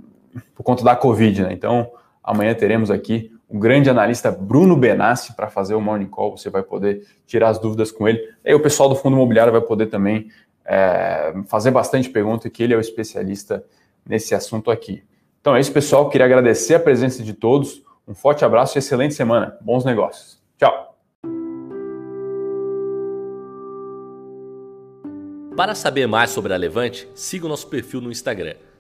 por 0.55 0.63
conta 0.63 0.83
da 0.83 0.97
Covid, 0.97 1.43
né? 1.43 1.53
Então, 1.53 1.91
Amanhã 2.31 2.55
teremos 2.55 2.91
aqui 2.91 3.33
o 3.49 3.59
grande 3.59 3.91
analista 3.91 4.31
Bruno 4.31 4.77
Benassi 4.77 5.35
para 5.35 5.49
fazer 5.49 5.75
o 5.75 5.81
Morning 5.81 6.07
Call. 6.07 6.37
Você 6.37 6.51
vai 6.51 6.63
poder 6.63 7.05
tirar 7.27 7.49
as 7.49 7.59
dúvidas 7.59 7.91
com 7.91 8.07
ele. 8.07 8.23
E 8.45 8.55
o 8.55 8.61
pessoal 8.61 8.89
do 8.89 8.95
Fundo 8.95 9.17
Imobiliário 9.17 9.53
vai 9.53 9.61
poder 9.61 9.87
também 9.87 10.29
é, 10.65 11.35
fazer 11.49 11.71
bastante 11.71 12.09
pergunta, 12.09 12.49
que 12.49 12.63
ele 12.63 12.75
é 12.75 12.77
o 12.77 12.81
especialista 12.81 13.65
nesse 14.07 14.35
assunto 14.35 14.71
aqui. 14.71 15.03
Então 15.41 15.57
é 15.57 15.61
isso, 15.61 15.73
pessoal. 15.73 16.09
Queria 16.09 16.27
agradecer 16.27 16.75
a 16.75 16.81
presença 16.81 17.23
de 17.23 17.33
todos. 17.33 17.83
Um 18.07 18.15
forte 18.15 18.45
abraço 18.45 18.77
e 18.77 18.79
excelente 18.79 19.15
semana. 19.15 19.57
Bons 19.61 19.85
negócios. 19.85 20.41
Tchau. 20.57 20.97
Para 25.57 25.75
saber 25.75 26.07
mais 26.07 26.31
sobre 26.31 26.55
a 26.55 26.57
Levante, 26.57 27.09
siga 27.15 27.47
o 27.47 27.49
nosso 27.49 27.67
perfil 27.67 28.01
no 28.01 28.11
Instagram 28.11 28.55